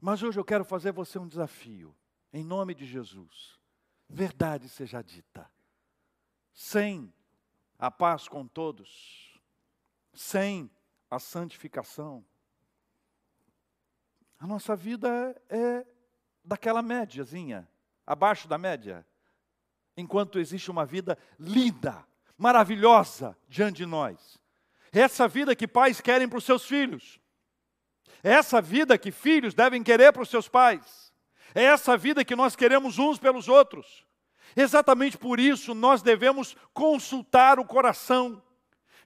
Mas 0.00 0.22
hoje 0.22 0.38
eu 0.38 0.44
quero 0.44 0.64
fazer 0.64 0.92
você 0.92 1.18
um 1.18 1.26
desafio, 1.26 1.94
em 2.32 2.44
nome 2.44 2.74
de 2.74 2.86
Jesus. 2.86 3.58
Verdade 4.08 4.68
seja 4.68 5.02
dita. 5.02 5.50
Sem 6.52 7.12
a 7.78 7.90
paz 7.90 8.28
com 8.28 8.46
todos, 8.46 9.40
sem 10.12 10.70
a 11.10 11.18
santificação, 11.18 12.24
a 14.38 14.46
nossa 14.46 14.76
vida 14.76 15.40
é 15.48 15.84
daquela 16.44 16.80
médiazinha, 16.80 17.68
abaixo 18.06 18.46
da 18.46 18.56
média, 18.56 19.04
enquanto 19.96 20.38
existe 20.38 20.70
uma 20.70 20.86
vida 20.86 21.18
linda, 21.38 22.06
maravilhosa 22.36 23.36
diante 23.48 23.78
de 23.78 23.86
nós. 23.86 24.38
É 24.92 25.00
essa 25.00 25.26
vida 25.26 25.56
que 25.56 25.66
pais 25.66 26.00
querem 26.00 26.28
para 26.28 26.38
os 26.38 26.44
seus 26.44 26.64
filhos. 26.64 27.20
É 28.22 28.32
essa 28.32 28.60
vida 28.60 28.98
que 28.98 29.10
filhos 29.10 29.54
devem 29.54 29.82
querer 29.82 30.12
para 30.12 30.22
os 30.22 30.28
seus 30.28 30.48
pais. 30.48 31.12
É 31.54 31.64
essa 31.64 31.96
vida 31.96 32.24
que 32.24 32.36
nós 32.36 32.54
queremos 32.56 32.98
uns 32.98 33.18
pelos 33.18 33.48
outros. 33.48 34.04
Exatamente 34.56 35.16
por 35.16 35.38
isso 35.38 35.74
nós 35.74 36.02
devemos 36.02 36.56
consultar 36.72 37.58
o 37.58 37.64
coração, 37.64 38.42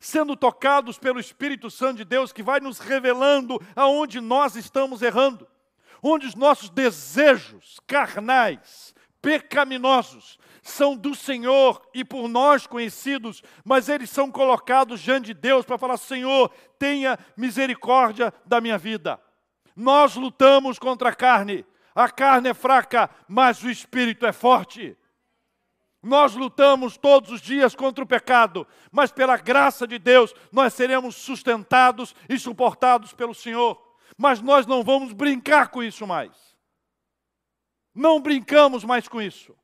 sendo 0.00 0.36
tocados 0.36 0.98
pelo 0.98 1.20
Espírito 1.20 1.70
Santo 1.70 1.98
de 1.98 2.04
Deus, 2.04 2.32
que 2.32 2.42
vai 2.42 2.60
nos 2.60 2.78
revelando 2.78 3.60
aonde 3.76 4.20
nós 4.20 4.56
estamos 4.56 5.02
errando, 5.02 5.46
onde 6.02 6.26
os 6.26 6.34
nossos 6.34 6.70
desejos 6.70 7.80
carnais, 7.86 8.94
pecaminosos, 9.20 10.38
são 10.62 10.96
do 10.96 11.12
Senhor 11.14 11.82
e 11.92 12.04
por 12.04 12.28
nós 12.28 12.68
conhecidos, 12.68 13.42
mas 13.64 13.88
eles 13.88 14.08
são 14.08 14.30
colocados 14.30 15.00
diante 15.00 15.26
de 15.26 15.34
Deus 15.34 15.66
para 15.66 15.76
falar: 15.76 15.96
Senhor, 15.96 16.50
tenha 16.78 17.18
misericórdia 17.36 18.32
da 18.46 18.60
minha 18.60 18.78
vida. 18.78 19.20
Nós 19.74 20.14
lutamos 20.14 20.78
contra 20.78 21.08
a 21.08 21.14
carne, 21.14 21.66
a 21.94 22.08
carne 22.08 22.50
é 22.50 22.54
fraca, 22.54 23.10
mas 23.26 23.62
o 23.62 23.68
espírito 23.68 24.24
é 24.24 24.32
forte. 24.32 24.96
Nós 26.00 26.34
lutamos 26.34 26.96
todos 26.96 27.30
os 27.30 27.40
dias 27.40 27.74
contra 27.74 28.02
o 28.02 28.06
pecado, 28.06 28.66
mas 28.90 29.12
pela 29.12 29.36
graça 29.36 29.86
de 29.86 29.98
Deus 29.98 30.34
nós 30.50 30.74
seremos 30.74 31.16
sustentados 31.16 32.14
e 32.28 32.38
suportados 32.38 33.12
pelo 33.12 33.34
Senhor. 33.34 33.80
Mas 34.16 34.40
nós 34.40 34.66
não 34.66 34.82
vamos 34.82 35.12
brincar 35.12 35.68
com 35.68 35.82
isso 35.82 36.06
mais. 36.06 36.30
Não 37.94 38.20
brincamos 38.20 38.84
mais 38.84 39.08
com 39.08 39.20
isso. 39.20 39.56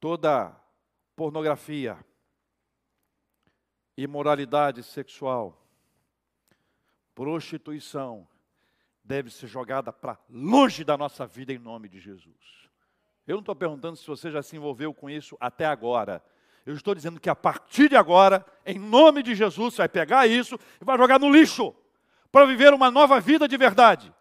Toda 0.00 0.54
pornografia, 1.16 1.98
imoralidade 3.96 4.82
sexual, 4.82 5.66
prostituição, 7.14 8.28
deve 9.02 9.30
ser 9.30 9.46
jogada 9.46 9.92
para 9.92 10.18
longe 10.28 10.84
da 10.84 10.96
nossa 10.96 11.26
vida 11.26 11.52
em 11.52 11.58
nome 11.58 11.88
de 11.88 11.98
Jesus. 11.98 12.68
Eu 13.26 13.34
não 13.34 13.40
estou 13.40 13.56
perguntando 13.56 13.96
se 13.96 14.06
você 14.06 14.30
já 14.30 14.42
se 14.42 14.56
envolveu 14.56 14.94
com 14.94 15.10
isso 15.10 15.36
até 15.40 15.66
agora. 15.66 16.22
Eu 16.64 16.74
estou 16.74 16.94
dizendo 16.94 17.18
que 17.18 17.28
a 17.28 17.34
partir 17.34 17.88
de 17.88 17.96
agora, 17.96 18.44
em 18.64 18.78
nome 18.78 19.22
de 19.22 19.34
Jesus, 19.34 19.74
você 19.74 19.82
vai 19.82 19.88
pegar 19.88 20.26
isso 20.26 20.58
e 20.80 20.84
vai 20.84 20.96
jogar 20.96 21.18
no 21.18 21.30
lixo 21.30 21.74
para 22.30 22.46
viver 22.46 22.72
uma 22.72 22.90
nova 22.90 23.18
vida 23.20 23.48
de 23.48 23.56
verdade. 23.56 24.14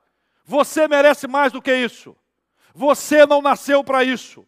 Você 0.43 0.87
merece 0.87 1.27
mais 1.27 1.51
do 1.51 1.61
que 1.61 1.73
isso. 1.73 2.15
Você 2.73 3.25
não 3.25 3.41
nasceu 3.41 3.83
para 3.83 4.03
isso. 4.03 4.47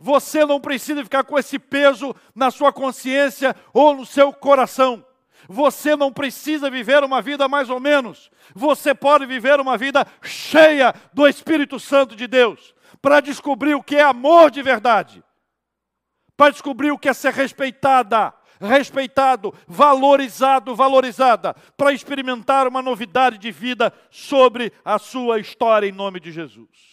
Você 0.00 0.46
não 0.46 0.58
precisa 0.58 1.04
ficar 1.04 1.24
com 1.24 1.38
esse 1.38 1.58
peso 1.58 2.16
na 2.34 2.50
sua 2.50 2.72
consciência 2.72 3.54
ou 3.70 3.94
no 3.94 4.06
seu 4.06 4.32
coração. 4.32 5.04
Você 5.46 5.94
não 5.94 6.10
precisa 6.10 6.70
viver 6.70 7.04
uma 7.04 7.20
vida 7.20 7.46
mais 7.46 7.68
ou 7.68 7.78
menos. 7.78 8.30
Você 8.54 8.94
pode 8.94 9.26
viver 9.26 9.60
uma 9.60 9.76
vida 9.76 10.06
cheia 10.22 10.94
do 11.12 11.28
Espírito 11.28 11.78
Santo 11.78 12.16
de 12.16 12.26
Deus, 12.26 12.74
para 13.02 13.20
descobrir 13.20 13.74
o 13.74 13.82
que 13.82 13.96
é 13.96 14.02
amor 14.02 14.50
de 14.50 14.62
verdade, 14.62 15.22
para 16.34 16.50
descobrir 16.50 16.90
o 16.90 16.98
que 16.98 17.08
é 17.08 17.12
ser 17.12 17.34
respeitada, 17.34 18.32
respeitado, 18.58 19.54
valorizado, 19.66 20.74
valorizada, 20.74 21.54
para 21.76 21.92
experimentar 21.92 22.66
uma 22.66 22.80
novidade 22.80 23.36
de 23.36 23.50
vida 23.50 23.92
sobre 24.10 24.72
a 24.82 24.98
sua 24.98 25.38
história 25.40 25.86
em 25.86 25.92
nome 25.92 26.20
de 26.20 26.32
Jesus. 26.32 26.89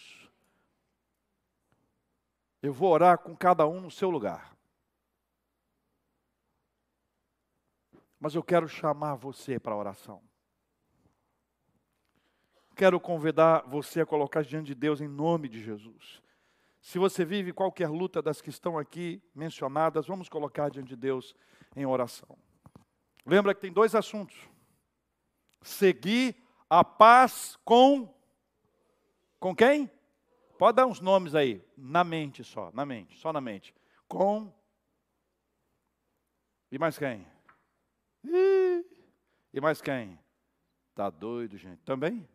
Eu 2.62 2.72
vou 2.72 2.90
orar 2.90 3.18
com 3.18 3.36
cada 3.36 3.66
um 3.66 3.80
no 3.80 3.90
seu 3.90 4.10
lugar. 4.10 4.56
Mas 8.18 8.34
eu 8.34 8.42
quero 8.42 8.68
chamar 8.68 9.14
você 9.14 9.60
para 9.60 9.74
a 9.74 9.76
oração. 9.76 10.20
Quero 12.74 12.98
convidar 13.00 13.62
você 13.66 14.00
a 14.00 14.06
colocar 14.06 14.42
diante 14.42 14.68
de 14.68 14.74
Deus 14.74 15.00
em 15.00 15.08
nome 15.08 15.48
de 15.48 15.62
Jesus. 15.62 16.22
Se 16.80 16.98
você 16.98 17.24
vive 17.24 17.52
qualquer 17.52 17.88
luta 17.88 18.22
das 18.22 18.40
que 18.40 18.50
estão 18.50 18.78
aqui 18.78 19.22
mencionadas, 19.34 20.06
vamos 20.06 20.28
colocar 20.28 20.70
diante 20.70 20.88
de 20.88 20.96
Deus 20.96 21.34
em 21.76 21.84
oração. 21.86 22.36
Lembra 23.26 23.54
que 23.54 23.60
tem 23.60 23.72
dois 23.72 23.94
assuntos: 23.94 24.36
seguir 25.60 26.36
a 26.68 26.84
paz 26.84 27.58
com 27.64 28.12
com 29.38 29.54
quem? 29.54 29.90
Pode 30.58 30.74
dar 30.74 30.86
uns 30.86 31.00
nomes 31.00 31.36
aí, 31.36 31.64
na 31.76 32.02
mente 32.02 32.42
só, 32.42 32.72
na 32.74 32.84
mente, 32.84 33.16
só 33.16 33.32
na 33.32 33.40
mente. 33.40 33.72
Com. 34.08 34.52
E 36.70 36.76
mais 36.78 36.98
quem? 36.98 37.24
E 39.54 39.60
mais 39.60 39.80
quem? 39.80 40.18
Tá 40.96 41.10
doido, 41.10 41.56
gente. 41.56 41.80
Também? 41.84 42.28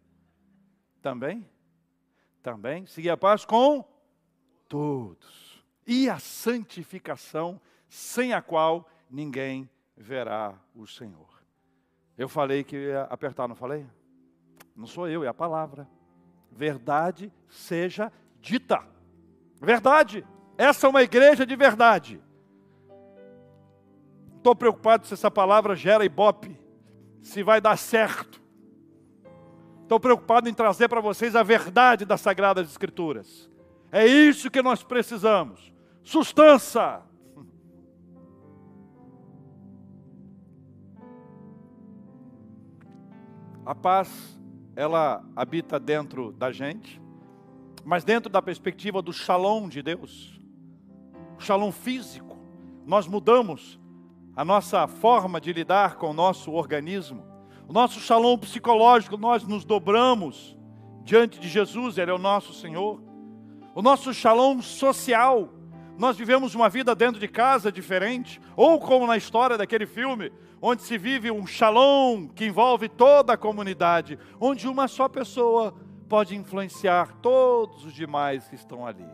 Também? 1.02 1.48
Também. 2.42 2.86
Seguir 2.86 3.10
a 3.10 3.18
paz 3.18 3.44
com 3.44 3.84
todos. 4.70 5.62
E 5.86 6.10
a 6.10 6.18
santificação, 6.18 7.60
sem 7.90 8.32
a 8.32 8.42
qual 8.42 8.90
ninguém 9.10 9.70
verá 9.98 10.58
o 10.74 10.88
Senhor. 10.88 11.44
Eu 12.18 12.30
falei 12.30 12.64
que 12.64 12.78
ia 12.78 13.02
apertar, 13.04 13.50
não 13.50 13.56
falei? 13.56 13.86
Não 14.74 14.88
sou 14.88 15.10
eu, 15.10 15.26
é 15.26 15.28
a 15.28 15.34
palavra 15.34 15.86
verdade 16.56 17.32
seja 17.50 18.12
dita. 18.42 18.84
Verdade. 19.62 20.26
Essa 20.58 20.88
é 20.88 20.90
uma 20.90 21.04
igreja 21.04 21.46
de 21.46 21.56
verdade. 21.56 22.22
estou 24.38 24.56
preocupado 24.56 25.08
se 25.08 25.14
essa 25.14 25.32
palavra 25.32 25.74
gera 25.76 26.04
ibope, 26.04 26.60
se 27.22 27.42
vai 27.42 27.62
dar 27.62 27.78
certo. 27.78 28.42
Estou 29.82 30.00
preocupado 30.00 30.50
em 30.50 30.54
trazer 30.54 30.90
para 30.90 31.02
vocês 31.02 31.36
a 31.36 31.44
verdade 31.44 32.06
das 32.06 32.22
Sagradas 32.22 32.70
Escrituras. 32.70 33.50
É 33.92 34.06
isso 34.06 34.50
que 34.50 34.62
nós 34.62 34.84
precisamos. 34.84 35.74
Sustância. 36.04 37.02
A 43.66 43.74
paz, 43.74 44.38
ela 44.76 45.24
habita 45.36 45.80
dentro 45.80 46.32
da 46.32 46.52
gente, 46.52 47.02
mas 47.84 48.04
dentro 48.04 48.30
da 48.30 48.42
perspectiva 48.42 49.02
do 49.02 49.14
shalom 49.14 49.68
de 49.68 49.82
Deus, 49.82 50.40
o 51.38 51.42
shalom 51.42 51.72
físico. 51.72 52.38
Nós 52.86 53.08
mudamos 53.08 53.80
a 54.36 54.44
nossa 54.44 54.88
forma 54.88 55.40
de 55.40 55.54
lidar 55.54 55.96
com 55.96 56.10
o 56.10 56.14
nosso 56.14 56.52
organismo, 56.52 57.24
o 57.68 57.74
nosso 57.74 58.00
shalom 58.00 58.38
psicológico, 58.38 59.18
nós 59.18 59.44
nos 59.48 59.64
dobramos 59.64 60.58
diante 61.04 61.40
de 61.40 61.48
Jesus, 61.48 61.98
Ele 61.98 62.12
é 62.12 62.14
o 62.14 62.18
nosso 62.18 62.54
Senhor. 62.54 63.02
O 63.76 63.82
nosso 63.82 64.14
shalom 64.14 64.62
social, 64.62 65.50
nós 65.98 66.18
vivemos 66.18 66.56
uma 66.56 66.70
vida 66.70 66.96
dentro 66.96 67.20
de 67.20 67.28
casa 67.28 67.72
diferente, 67.72 68.42
ou 68.56 68.80
como 68.80 69.06
na 69.06 69.18
história 69.18 69.58
daquele 69.58 69.86
filme, 69.86 70.32
onde 70.62 70.82
se 70.82 70.98
vive 70.98 71.30
um 71.30 71.46
shalom 71.46 72.28
que 72.28 72.46
envolve 72.46 72.90
toda 72.90 73.34
a 73.34 73.38
comunidade, 73.38 74.18
onde 74.40 74.68
uma 74.68 74.88
só 74.88 75.08
pessoa 75.08 75.74
pode 76.10 76.36
influenciar 76.36 77.14
todos 77.22 77.86
os 77.86 77.94
demais 77.94 78.48
que 78.48 78.56
estão 78.56 78.86
ali. 78.86 79.06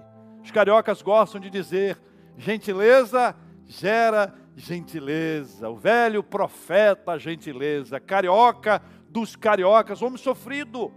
Os 0.44 0.52
cariocas 0.52 1.02
gostam 1.02 1.40
de 1.40 1.50
dizer: 1.50 2.00
gentileza 2.38 3.36
gera 3.66 4.34
gentileza. 4.56 5.70
O 5.70 5.76
velho 5.76 6.24
profeta 6.24 7.18
gentileza, 7.18 8.00
carioca 8.00 8.82
dos 9.10 9.36
cariocas, 9.36 10.02
homem 10.02 10.18
sofrido. 10.18 10.92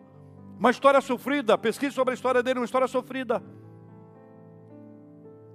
Uma 0.58 0.70
história 0.70 1.00
sofrida, 1.00 1.58
pesquise 1.58 1.94
sobre 1.94 2.12
a 2.12 2.14
história 2.14 2.42
dele, 2.42 2.60
uma 2.60 2.64
história 2.64 2.86
sofrida. 2.86 3.42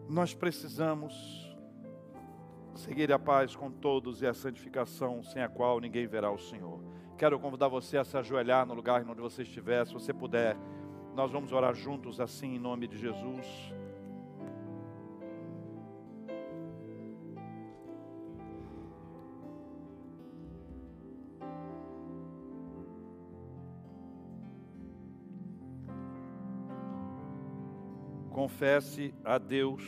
Nós 0.09 0.33
precisamos 0.33 1.13
seguir 2.75 3.11
a 3.11 3.19
paz 3.19 3.55
com 3.55 3.69
todos 3.69 4.21
e 4.21 4.27
a 4.27 4.33
santificação 4.33 5.21
sem 5.21 5.41
a 5.41 5.49
qual 5.49 5.81
ninguém 5.81 6.07
verá 6.07 6.31
o 6.31 6.37
Senhor. 6.37 6.81
Quero 7.17 7.37
convidar 7.37 7.67
você 7.67 7.97
a 7.97 8.05
se 8.05 8.15
ajoelhar 8.15 8.65
no 8.65 8.73
lugar 8.73 9.03
onde 9.03 9.19
você 9.19 9.41
estiver, 9.41 9.85
se 9.85 9.93
você 9.93 10.13
puder. 10.13 10.55
Nós 11.13 11.29
vamos 11.29 11.51
orar 11.51 11.75
juntos 11.75 12.21
assim 12.21 12.55
em 12.55 12.59
nome 12.59 12.87
de 12.87 12.97
Jesus. 12.97 13.45
Confesse 28.37 29.15
a 29.25 29.39
Deus 29.39 29.81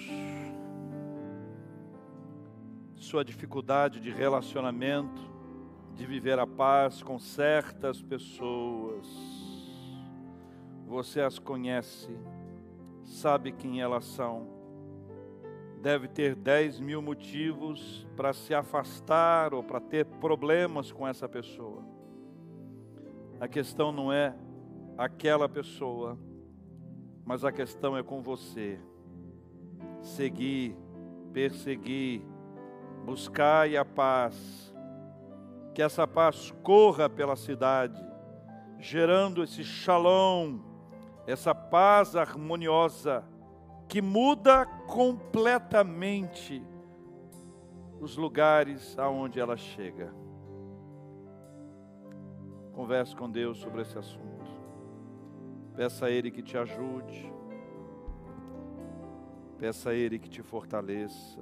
sua 2.96 3.24
dificuldade 3.24 4.00
de 4.00 4.10
relacionamento, 4.10 5.22
de 5.94 6.04
viver 6.04 6.40
a 6.40 6.48
paz 6.48 7.04
com 7.04 7.20
certas 7.20 8.02
pessoas. 8.02 9.06
Você 10.88 11.22
as 11.22 11.38
conhece, 11.38 12.10
sabe 13.04 13.52
quem 13.52 13.82
elas 13.82 14.06
são. 14.06 14.48
Deve 15.80 16.08
ter 16.08 16.34
10 16.34 16.80
mil 16.80 17.04
motivos 17.04 18.08
para 18.16 18.34
se 18.34 18.56
afastar 18.56 19.54
ou 19.54 19.62
para 19.64 19.80
ter 19.80 20.06
problemas 20.06 20.92
com 20.92 21.08
essa 21.08 21.30
pessoa. 21.30 21.84
A 23.40 23.48
questão 23.48 23.92
não 23.92 24.12
é 24.12 24.36
aquela 24.98 25.48
pessoa 25.48 26.18
mas 27.30 27.46
a 27.46 27.52
questão 27.52 27.96
é 27.96 28.02
com 28.02 28.24
você. 28.24 28.80
Seguir, 30.02 30.76
perseguir, 31.32 32.24
buscar 33.06 33.70
a 33.76 33.86
paz. 33.86 34.74
Que 35.76 35.84
essa 35.84 36.08
paz 36.08 36.52
corra 36.64 37.08
pela 37.08 37.36
cidade, 37.36 38.04
gerando 38.80 39.44
esse 39.44 39.64
shalom, 39.64 40.58
essa 41.28 41.54
paz 41.54 42.16
harmoniosa 42.16 43.24
que 43.88 44.02
muda 44.02 44.66
completamente 44.88 46.64
os 48.02 48.18
lugares 48.18 48.98
aonde 48.98 49.40
ela 49.40 49.56
chega. 49.56 50.12
Converse 52.74 53.16
com 53.16 53.30
Deus 53.30 53.60
sobre 53.60 53.84
esse 53.84 54.00
assunto. 54.00 54.39
Peça 55.80 56.08
a 56.08 56.12
Ele 56.12 56.30
que 56.30 56.44
te 56.44 56.58
ajude. 56.58 57.32
Peça 59.58 59.92
a 59.92 59.94
Ele 59.94 60.20
que 60.20 60.30
te 60.30 60.44
fortaleça. 60.44 61.40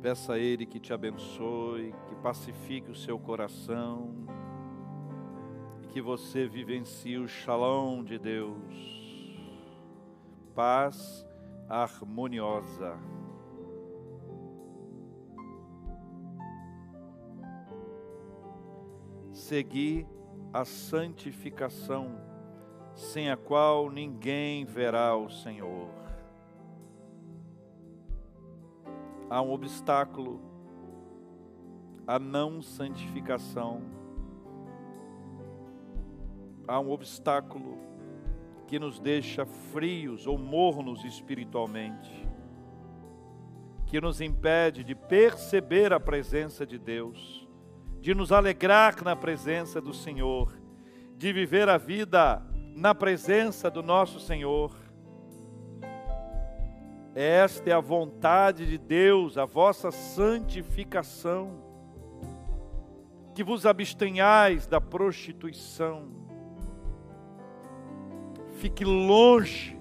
Peça 0.00 0.34
a 0.34 0.38
Ele 0.38 0.64
que 0.64 0.78
te 0.78 0.92
abençoe, 0.92 1.92
que 2.06 2.14
pacifique 2.22 2.88
o 2.88 2.94
seu 2.94 3.18
coração 3.18 4.14
e 5.82 5.88
que 5.88 6.00
você 6.00 6.46
vivencie 6.46 7.18
o 7.18 7.26
shalom 7.26 8.04
de 8.04 8.16
Deus. 8.16 9.40
Paz 10.54 11.26
harmoniosa. 11.68 12.96
Seguir 19.32 20.06
a 20.56 20.64
santificação, 20.64 22.18
sem 22.94 23.30
a 23.30 23.36
qual 23.36 23.90
ninguém 23.90 24.64
verá 24.64 25.14
o 25.14 25.28
Senhor. 25.28 25.90
Há 29.28 29.42
um 29.42 29.52
obstáculo 29.52 30.40
à 32.06 32.18
não 32.18 32.62
santificação. 32.62 33.82
Há 36.66 36.80
um 36.80 36.90
obstáculo 36.90 37.76
que 38.66 38.78
nos 38.78 38.98
deixa 38.98 39.44
frios 39.44 40.26
ou 40.26 40.38
mornos 40.38 41.04
espiritualmente, 41.04 42.26
que 43.84 44.00
nos 44.00 44.22
impede 44.22 44.82
de 44.82 44.94
perceber 44.94 45.92
a 45.92 46.00
presença 46.00 46.64
de 46.64 46.78
Deus 46.78 47.45
de 48.06 48.14
nos 48.14 48.30
alegrar 48.30 49.02
na 49.02 49.16
presença 49.16 49.80
do 49.80 49.92
Senhor, 49.92 50.56
de 51.18 51.32
viver 51.32 51.68
a 51.68 51.76
vida 51.76 52.40
na 52.72 52.94
presença 52.94 53.68
do 53.68 53.82
nosso 53.82 54.20
Senhor. 54.20 54.70
Esta 57.16 57.70
é 57.70 57.72
a 57.72 57.80
vontade 57.80 58.64
de 58.64 58.78
Deus, 58.78 59.36
a 59.36 59.44
vossa 59.44 59.90
santificação, 59.90 61.60
que 63.34 63.42
vos 63.42 63.66
abstenhais 63.66 64.68
da 64.68 64.80
prostituição. 64.80 66.06
Fique 68.60 68.84
longe, 68.84 69.76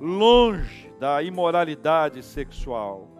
longe 0.00 0.94
da 1.00 1.20
imoralidade 1.20 2.22
sexual 2.22 3.13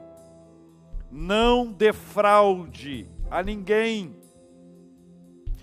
não 1.17 1.71
defraude 1.71 3.09
a 3.31 3.41
ninguém, 3.41 4.17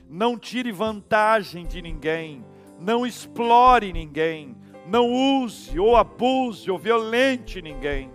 não 0.07 0.39
tire 0.39 0.71
vantagem 0.71 1.65
de 1.65 1.81
ninguém, 1.81 2.45
não 2.79 3.05
explore 3.05 3.91
ninguém, 3.91 4.55
não 4.87 5.11
use 5.11 5.77
ou 5.77 5.97
abuse 5.97 6.71
ou 6.71 6.79
violente 6.79 7.61
ninguém. 7.61 8.09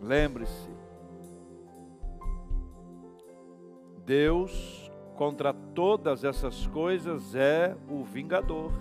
Lembre-se, 0.00 0.70
Deus 4.04 4.90
contra 5.14 5.54
todas 5.54 6.24
essas 6.24 6.66
coisas 6.66 7.32
é 7.36 7.76
o 7.88 8.02
vingador. 8.02 8.72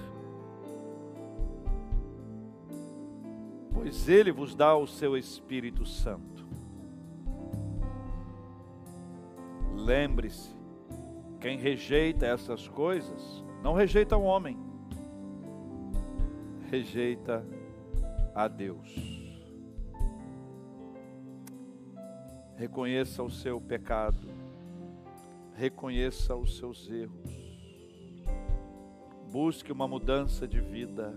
Pois 3.82 4.08
Ele 4.08 4.32
vos 4.32 4.54
dá 4.54 4.78
o 4.78 4.86
seu 4.86 5.18
Espírito 5.18 5.88
Santo. 5.88 6.48
Lembre-se, 9.74 10.56
quem 11.40 11.58
rejeita 11.58 12.28
essas 12.28 12.68
coisas, 12.68 13.44
não 13.64 13.74
rejeita 13.74 14.16
o 14.16 14.22
homem, 14.22 14.56
rejeita 16.70 17.44
a 18.36 18.48
Deus. 18.48 18.96
Reconheça 22.56 23.24
o 23.24 23.32
seu 23.32 23.60
pecado, 23.60 24.30
reconheça 25.56 26.36
os 26.36 26.56
seus 26.60 26.88
erros, 26.88 27.42
Busque 29.32 29.72
uma 29.72 29.88
mudança 29.88 30.46
de 30.46 30.60
vida. 30.60 31.16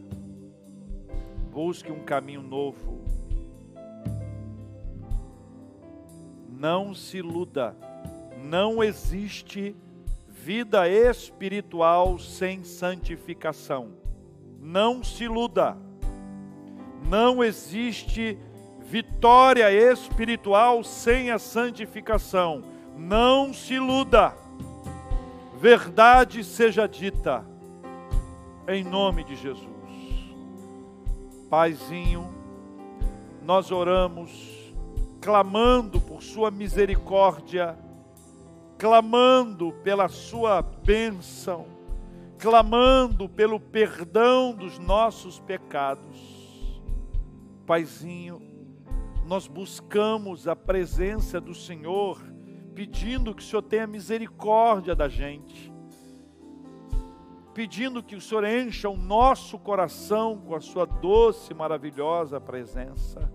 Busque 1.55 1.93
um 1.93 2.01
caminho 2.01 2.43
novo. 2.43 3.01
Não 6.49 6.93
se 6.93 7.19
iluda. 7.19 7.77
Não 8.43 8.83
existe 8.83 9.77
vida 10.29 10.89
espiritual 10.89 12.19
sem 12.19 12.65
santificação. 12.65 13.93
Não 14.59 15.05
se 15.05 15.23
iluda. 15.23 15.77
Não 17.09 17.45
existe 17.45 18.37
vitória 18.81 19.71
espiritual 19.71 20.83
sem 20.83 21.31
a 21.31 21.39
santificação. 21.39 22.65
Não 22.97 23.55
se 23.55 23.75
iluda. 23.75 24.35
Verdade 25.61 26.43
seja 26.43 26.89
dita, 26.89 27.47
em 28.67 28.83
nome 28.83 29.23
de 29.23 29.37
Jesus. 29.37 29.74
Paizinho, 31.55 32.35
nós 33.41 33.71
oramos, 33.71 34.75
clamando 35.21 36.01
por 36.01 36.21
Sua 36.21 36.51
misericórdia, 36.51 37.79
clamando 38.77 39.73
pela 39.85 40.09
Sua 40.09 40.61
bênção, 40.61 41.67
clamando 42.41 43.29
pelo 43.29 43.61
perdão 43.61 44.53
dos 44.53 44.81
nossos 44.81 45.39
pecados. 45.39 46.83
Paizinho, 47.65 48.43
nós 49.25 49.47
buscamos 49.47 50.49
a 50.49 50.57
presença 50.57 51.41
do 51.41 51.55
Senhor, 51.55 52.21
pedindo 52.75 53.33
que 53.33 53.45
o 53.45 53.47
Senhor 53.47 53.63
tenha 53.63 53.87
misericórdia 53.87 54.93
da 54.93 55.09
gente, 55.09 55.73
pedindo 57.55 58.03
que 58.03 58.17
o 58.17 58.21
Senhor 58.21 58.45
encha 58.45 58.89
o 58.89 58.97
nosso 58.97 59.59
coração 59.59 60.37
com 60.37 60.57
a 60.57 60.61
Sua 60.61 60.85
doce 60.85 61.53
e 61.53 61.55
maravilhosa 61.55 62.41
presença, 62.41 63.33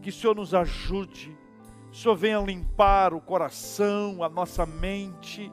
que 0.00 0.08
o 0.08 0.12
Senhor 0.12 0.34
nos 0.34 0.54
ajude, 0.54 1.36
o 1.92 1.94
Senhor 1.94 2.16
venha 2.16 2.40
limpar 2.40 3.12
o 3.12 3.20
coração, 3.20 4.24
a 4.24 4.28
nossa 4.28 4.64
mente, 4.64 5.52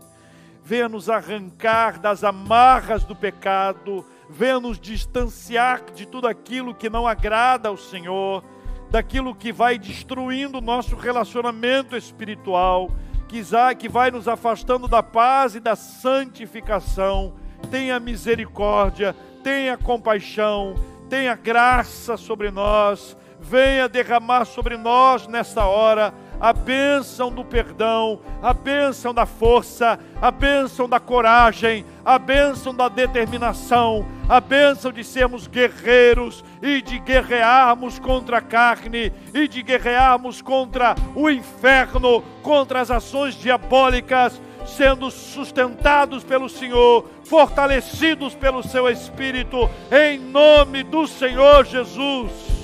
venha 0.64 0.88
nos 0.88 1.10
arrancar 1.10 2.00
das 2.00 2.24
amarras 2.24 3.04
do 3.04 3.16
pecado, 3.16 4.06
venha 4.30 4.60
nos 4.60 4.80
distanciar 4.80 5.84
de 5.94 6.06
tudo 6.08 6.28
aquilo 6.28 6.74
que 6.74 6.90
não 6.90 7.06
agrada 7.06 7.68
ao 7.68 7.78
Senhor 7.78 8.44
daquilo 8.90 9.36
que 9.36 9.52
vai 9.52 9.78
destruindo 9.78 10.60
o 10.60 10.62
nosso 10.62 10.96
relacionamento 10.96 11.98
espiritual, 11.98 12.90
que 13.28 13.90
vai 13.90 14.10
nos 14.10 14.26
afastando 14.26 14.88
da 14.88 15.04
paz 15.04 15.56
e 15.56 15.60
da 15.60 15.76
santificação. 15.76 17.34
Tenha 17.70 18.00
misericórdia, 18.00 19.16
tenha 19.44 19.78
compaixão, 19.78 20.76
tenha 21.10 21.36
graça 21.36 22.18
sobre 22.18 22.52
nós, 22.52 23.16
venha 23.40 23.88
derramar 23.88 24.46
sobre 24.46 24.78
nós 24.78 25.28
nesta 25.28 25.66
hora 25.66 26.14
a 26.40 26.54
bênção 26.54 27.32
do 27.32 27.44
perdão, 27.44 28.20
a 28.42 28.54
bênção 28.54 29.14
da 29.14 29.26
força, 29.26 30.00
a 30.22 30.30
bênção 30.30 30.88
da 30.88 31.00
coragem, 31.00 31.84
a 32.06 32.20
bênção 32.20 32.76
da 32.76 32.88
determinação, 32.88 34.06
a 34.30 34.40
bênção 34.40 34.92
de 34.92 35.04
sermos 35.04 35.48
guerreiros 35.48 36.44
e 36.62 36.82
de 36.82 37.00
guerrearmos 37.00 37.98
contra 37.98 38.38
a 38.38 38.42
carne 38.42 39.12
e 39.34 39.48
de 39.48 39.64
guerrearmos 39.64 40.42
contra 40.42 40.96
o 41.16 41.30
inferno, 41.30 42.24
contra 42.44 42.82
as 42.82 42.92
ações 42.92 43.34
diabólicas, 43.34 44.40
sendo 44.68 45.10
sustentados 45.10 46.24
pelo 46.24 46.50
Senhor, 46.50 47.06
fortalecidos 47.24 48.36
pelo 48.36 48.62
seu 48.62 48.90
Espírito, 48.90 49.58
em 49.92 50.20
nome 50.20 50.84
do 50.84 51.08
Senhor 51.08 51.66
Jesus. 51.66 52.58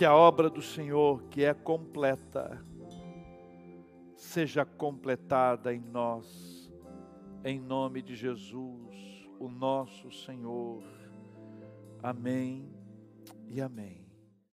que 0.00 0.04
a 0.06 0.16
obra 0.16 0.48
do 0.48 0.62
Senhor, 0.62 1.22
que 1.24 1.44
é 1.44 1.52
completa, 1.52 2.64
seja 4.16 4.64
completada 4.64 5.74
em 5.74 5.78
nós, 5.78 6.72
em 7.44 7.60
nome 7.60 8.00
de 8.00 8.16
Jesus, 8.16 9.28
o 9.38 9.46
nosso 9.46 10.10
Senhor. 10.10 10.99
Amém 12.02 12.72
e 13.46 13.60
amém. 13.60 13.99